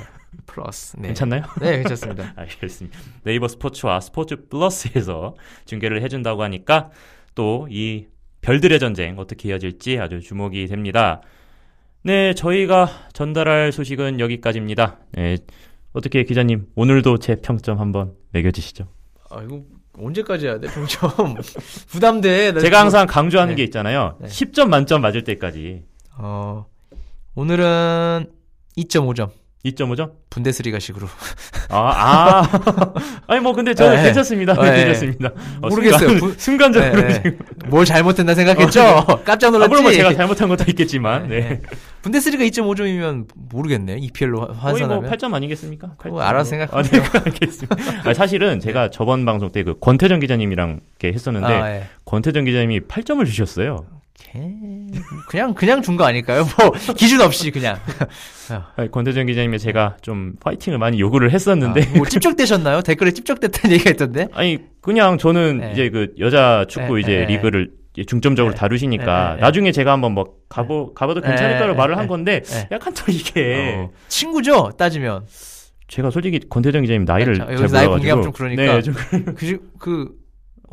플러스. 0.45 0.95
네. 0.97 1.08
괜찮나요? 1.10 1.43
네, 1.60 1.78
괜찮습니다. 1.78 2.34
알겠습니다. 2.36 2.97
네이버 3.24 3.47
스포츠와 3.47 4.00
스포츠 4.02 4.47
플러스에서 4.50 5.36
중계를 5.65 6.02
해준다고 6.02 6.43
하니까 6.43 6.89
또 7.36 7.67
이 7.69 8.08
별들의 8.41 8.80
전쟁 8.80 9.19
어떻게 9.19 9.50
이어질지 9.50 10.00
아주 10.00 10.19
주목이 10.19 10.65
됩니다. 10.67 11.21
네, 12.04 12.34
저희가 12.34 12.89
전달할 13.13 13.71
소식은 13.71 14.19
여기까지입니다. 14.19 14.97
네, 15.12 15.38
어떻게 15.93 16.24
기자님 16.24 16.65
오늘도 16.76 17.17
제 17.19 17.36
평점 17.36 17.80
한번 17.80 18.15
매겨주시죠. 18.32 18.88
아, 19.30 19.43
이거 19.43 19.62
언제까지 19.97 20.45
해야 20.47 20.60
돼? 20.60 20.67
평점. 20.67 21.36
부담돼. 21.89 22.54
나 22.54 22.60
제가 22.60 22.80
항상 22.80 23.08
강조하는 23.08 23.54
네. 23.54 23.58
게 23.58 23.63
있잖아요. 23.65 24.17
네. 24.19 24.27
10점 24.27 24.67
만점 24.67 25.01
맞을 25.01 25.23
때까지 25.23 25.84
어, 26.17 26.65
오늘은 27.36 28.31
2.5점. 28.77 29.29
2.5점? 29.65 30.12
분데스리가식으로. 30.31 31.07
아, 31.69 31.77
아. 32.41 32.93
아니 33.27 33.39
뭐 33.41 33.53
근데 33.53 33.73
저는 33.75 33.97
네. 33.97 34.03
괜찮습니다. 34.03 34.53
네. 34.55 34.75
괜찮습니다. 34.77 35.29
어, 35.62 35.67
모르겠어요. 35.69 35.99
순간, 36.09 36.19
부- 36.19 36.33
순간적으로 36.39 36.91
네, 37.01 37.07
네. 37.07 37.13
지금 37.13 37.37
뭘 37.67 37.85
잘못했나 37.85 38.33
생각했죠? 38.33 39.21
깜짝 39.23 39.47
아, 39.47 39.51
놀랐지? 39.51 39.69
물론 39.69 39.83
뭐 39.83 39.91
제가 39.91 40.13
잘못한 40.15 40.49
것도 40.49 40.65
있겠지만 40.69 41.27
네. 41.29 41.62
분데스리가 42.01 42.43
2.5점이면 42.45 43.27
모르겠네요. 43.35 43.97
EPL로 43.97 44.39
거의 44.39 44.47
뭐 44.49 44.62
환산하면. 44.62 45.12
8점 45.12 45.33
아니겠습니까? 45.35 45.91
그거 45.97 46.17
8점. 46.17 46.21
알아서 46.21 46.49
생각하세요. 46.49 47.03
아, 47.03 47.23
네. 47.23 48.09
아, 48.09 48.13
사실은 48.15 48.59
제가 48.59 48.89
저번 48.89 49.25
방송 49.25 49.51
때 49.51 49.62
그 49.62 49.77
권태정 49.79 50.19
기자님이랑 50.21 50.79
이렇게 50.99 51.13
했었는데 51.13 51.47
아, 51.53 51.75
예. 51.75 51.83
권태정 52.05 52.45
기자님이 52.45 52.79
8점을 52.81 53.23
주셨어요. 53.27 53.85
걔 54.24 54.42
그냥 55.28 55.54
그냥 55.54 55.82
준 55.82 55.98
거 55.98 56.04
아닐까요? 56.06 56.46
뭐 56.58 56.72
기준 56.96 57.22
없이 57.22 57.52
그냥 57.52 57.78
아니, 58.76 58.90
권대정 58.92 59.26
기자님의 59.26 59.60
제가 59.60 59.98
좀 60.02 60.34
파이팅을 60.40 60.78
많이 60.78 61.00
요구를 61.00 61.32
했었는데 61.32 61.82
아, 61.82 61.98
뭐 61.98 62.06
찝적대셨나요? 62.06 62.82
댓글에 62.82 63.12
찝적댔다는 63.12 63.74
얘기가 63.74 63.90
있던데. 63.92 64.28
아니 64.34 64.60
그냥 64.82 65.17
저는 65.17 65.58
네. 65.60 65.72
이제 65.74 65.90
그 65.90 66.13
여자 66.19 66.65
축구 66.69 66.96
네, 66.96 67.02
이제 67.02 67.12
네, 67.17 67.26
리그를 67.26 67.72
중점적으로 68.08 68.54
네. 68.54 68.60
다루시니까 68.60 69.30
네, 69.32 69.36
네, 69.36 69.42
나중에 69.42 69.72
제가 69.72 69.92
한번 69.92 70.13
뭐 70.13 70.36
가보 70.50 70.94
가봐도 70.94 71.22
괜찮을까로 71.22 71.74
네, 71.74 71.78
말을 71.78 71.96
네, 71.96 72.00
한 72.00 72.08
건데 72.08 72.42
네. 72.42 72.67
약간 72.72 72.94
또 72.94 73.12
이게 73.12 73.76
어, 73.78 73.92
친구죠 74.08 74.72
따지면 74.78 75.26
제가 75.88 76.10
솔직히 76.10 76.40
권대정 76.50 76.84
기자님 76.84 77.04
나이를 77.04 77.34
그렇죠. 77.34 77.67
잘 77.67 77.72
나이 77.72 77.88
몰라가지고 77.88 77.92
공개하면 77.92 78.24
좀 78.24 78.32
그러니까. 78.32 78.63
네, 78.63 78.82
좀, 78.82 78.94
그, 79.36 79.72
그 79.78 80.10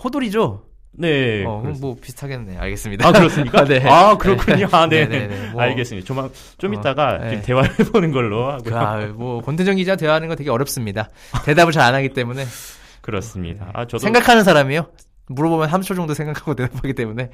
호돌이죠. 0.02 0.62
네 0.98 1.44
어. 1.46 1.62
뭐 1.80 1.96
비슷하겠네. 2.00 2.56
알겠습니다. 2.58 3.06
아 3.08 3.12
그렇습니까? 3.12 3.62
네. 3.66 3.82
아 3.88 4.16
그렇군요. 4.16 4.66
아, 4.72 4.86
네. 4.88 5.06
네, 5.08 5.26
네, 5.26 5.36
네. 5.36 5.50
뭐, 5.50 5.62
알겠습니다. 5.62 6.06
좀, 6.06 6.30
좀 6.58 6.74
어, 6.76 6.78
이따가 6.80 7.18
네. 7.18 7.30
좀 7.32 7.42
대화를 7.42 7.70
해보는 7.78 8.12
걸로 8.12 8.50
하고요. 8.50 8.62
그, 8.64 8.76
아, 8.76 9.06
뭐 9.14 9.40
권태정 9.42 9.76
기자 9.76 9.96
대화하는 9.96 10.28
거 10.28 10.34
되게 10.34 10.50
어렵습니다. 10.50 11.08
대답을 11.44 11.72
잘 11.72 11.88
안 11.88 11.94
하기 11.94 12.10
때문에 12.10 12.44
그렇습니다. 13.00 13.70
아 13.72 13.84
저도 13.86 13.98
생각하는 13.98 14.44
사람이요. 14.44 14.88
물어보면 15.30 15.68
3초 15.68 15.94
정도 15.94 16.14
생각하고 16.14 16.54
대답하기 16.56 16.94
때문에 16.94 17.28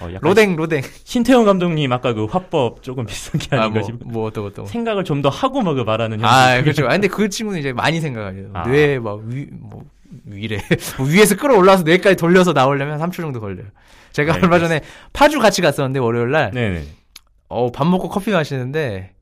어, 0.00 0.08
로댕 0.20 0.56
로댕. 0.56 0.82
신태용 1.04 1.44
감독님 1.44 1.92
아까 1.92 2.12
그 2.14 2.24
화법 2.24 2.82
조금 2.82 3.06
비슷한 3.06 3.40
게 3.40 3.56
아, 3.56 3.62
아닌가 3.62 3.78
뭐, 3.80 3.86
싶. 3.86 3.94
뭐 4.04 4.26
어떤 4.26 4.44
어떤. 4.46 4.66
생각을 4.66 5.04
좀 5.04 5.22
더 5.22 5.28
하고 5.28 5.62
막 5.62 5.76
말하는 5.84 6.20
형. 6.20 6.28
아, 6.28 6.60
그렇죠. 6.60 6.84
아, 6.86 6.88
근데 6.90 7.06
그 7.06 7.28
친구는 7.28 7.60
이제 7.60 7.72
많이 7.72 8.00
생각해요. 8.00 8.48
아. 8.54 8.66
뇌에 8.66 8.98
막 8.98 9.20
위, 9.26 9.46
뭐, 9.52 9.84
위래. 10.24 10.58
뭐 10.98 11.06
위에서 11.06 11.36
끌어올라서 11.36 11.82
뇌까지 11.84 12.16
돌려서 12.16 12.52
나오려면 12.52 12.98
3초 13.00 13.16
정도 13.16 13.40
걸려요. 13.40 13.66
제가 14.12 14.34
네, 14.34 14.40
얼마 14.42 14.58
전에 14.58 14.80
파주 15.12 15.38
같이 15.38 15.62
갔었는데, 15.62 15.98
월요일 15.98 16.30
날. 16.30 16.50
네네. 16.52 16.84
어, 17.48 17.70
밥 17.70 17.86
먹고 17.86 18.08
커피 18.08 18.30
마시는데, 18.30 19.12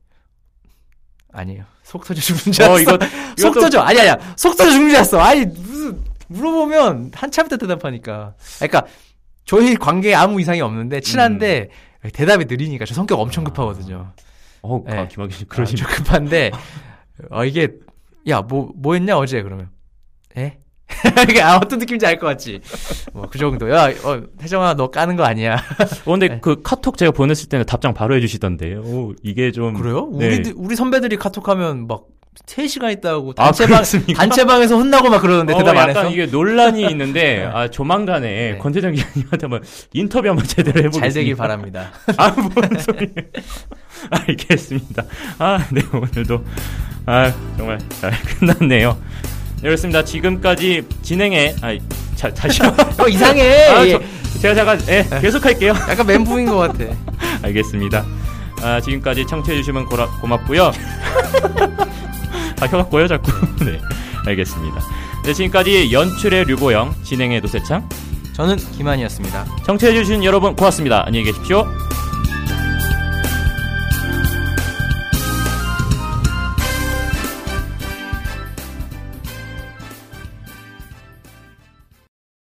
아니에요. 1.31 1.63
속 1.83 2.05
터져 2.05 2.21
죽는 2.21 2.51
줄어 2.51 2.65
알았어. 2.67 2.81
이거 2.81 2.99
속 3.37 3.53
터져. 3.53 3.81
아니, 3.81 3.99
아니야. 3.99 4.17
속 4.35 4.55
터져 4.55 4.71
죽는 4.71 4.89
줄 4.89 4.97
알았어. 4.97 5.19
아니, 5.19 5.45
무슨, 5.45 6.01
물어보면 6.27 7.11
한참 7.13 7.45
있다 7.45 7.57
대답하니까. 7.57 8.35
그러니까, 8.57 8.85
저희 9.45 9.75
관계에 9.75 10.13
아무 10.13 10.39
이상이 10.39 10.61
없는데, 10.61 10.99
친한데, 11.01 11.69
대답이 12.13 12.45
느리니까 12.45 12.85
저 12.85 12.93
성격 12.93 13.19
엄청 13.19 13.43
급하거든요. 13.43 14.13
어, 14.61 14.83
네. 14.85 14.97
아, 14.97 15.07
김학기 15.07 15.35
씨 15.35 15.43
아, 15.43 15.47
그러시면 15.49 15.77
좀 15.77 15.87
급한데, 15.87 16.51
어, 17.29 17.45
이게, 17.45 17.69
야, 18.27 18.41
뭐, 18.41 18.71
뭐 18.75 18.93
했냐, 18.93 19.17
어제, 19.17 19.41
그러면. 19.41 19.69
에? 20.37 20.57
이게, 21.29 21.41
아, 21.41 21.57
어떤 21.57 21.79
느낌인지 21.79 22.05
알 22.05 22.19
것 22.19 22.27
같지? 22.27 22.61
뭐, 23.13 23.27
그 23.29 23.37
정도. 23.39 23.69
야, 23.71 23.89
어, 24.03 24.21
태정아, 24.37 24.73
너 24.75 24.89
까는 24.91 25.15
거 25.15 25.23
아니야. 25.23 25.55
어, 26.05 26.11
근데 26.11 26.27
네. 26.27 26.39
그 26.41 26.61
카톡 26.61 26.97
제가 26.97 27.11
보냈을 27.11 27.49
때는 27.49 27.65
답장 27.65 27.93
바로 27.93 28.15
해주시던데. 28.15 28.75
오, 28.75 29.13
이게 29.23 29.51
좀. 29.51 29.73
그래요? 29.73 30.09
네. 30.13 30.27
우리, 30.37 30.53
우리 30.55 30.75
선배들이 30.75 31.17
카톡하면 31.17 31.87
막, 31.87 32.03
3시간 32.45 32.91
있다고 32.93 33.33
아, 33.37 33.45
단체방, 33.45 33.75
그렇습니까? 33.75 34.13
단체방에서 34.21 34.77
혼나고 34.77 35.09
막 35.09 35.21
그러는데 35.21 35.53
어, 35.53 35.57
대답 35.57 35.75
안 35.77 35.89
했어? 35.89 36.09
이게 36.09 36.25
논란이 36.27 36.81
있는데, 36.89 37.43
아, 37.53 37.67
조만간에 37.69 38.51
네. 38.53 38.57
권태정 38.57 38.93
기자님한테 38.93 39.37
한번 39.41 39.63
인터뷰 39.93 40.29
한번 40.29 40.45
제대로 40.45 40.79
해보겠습니다. 40.79 40.99
잘 41.01 41.11
되길 41.13 41.35
바랍니다. 41.35 41.91
아, 42.17 42.29
뭔 42.31 42.51
소리예요. 42.79 43.13
알겠습니다. 44.09 45.03
아, 45.39 45.67
네, 45.71 45.81
오늘도, 45.93 46.43
아, 47.05 47.31
정말 47.57 47.79
잘 47.99 48.11
끝났네요. 48.39 48.97
네, 49.61 49.67
그렇습니다. 49.67 50.03
지금까지 50.03 50.83
진행해, 51.03 51.55
아, 51.61 51.77
자, 52.15 52.33
다시. 52.33 52.61
어, 52.97 53.07
이상해! 53.07 53.67
아, 53.67 53.85
예. 53.85 53.91
저, 53.91 53.99
제가 54.39 54.55
잠깐, 54.55 54.81
예, 54.89 55.05
계속 55.21 55.45
할게요. 55.45 55.73
약간 55.87 56.05
멘붕인 56.05 56.47
것 56.47 56.57
같아. 56.57 56.83
알겠습니다. 57.43 58.03
아, 58.63 58.81
지금까지 58.81 59.25
청취해주시면 59.27 59.85
고라, 59.85 60.07
고맙고요. 60.19 60.71
아, 62.59 62.65
혀갖고요, 62.65 63.07
자꾸. 63.07 63.31
네, 63.63 63.79
알겠습니다. 64.25 64.81
네, 65.25 65.33
지금까지 65.33 65.91
연출의 65.91 66.45
류보영, 66.45 66.95
진행의 67.03 67.41
노세창, 67.41 67.87
저는 68.33 68.55
김한이었습니다. 68.57 69.45
청취해주신 69.65 70.23
여러분 70.23 70.55
고맙습니다. 70.55 71.03
안녕히 71.05 71.25
계십시오. 71.25 71.67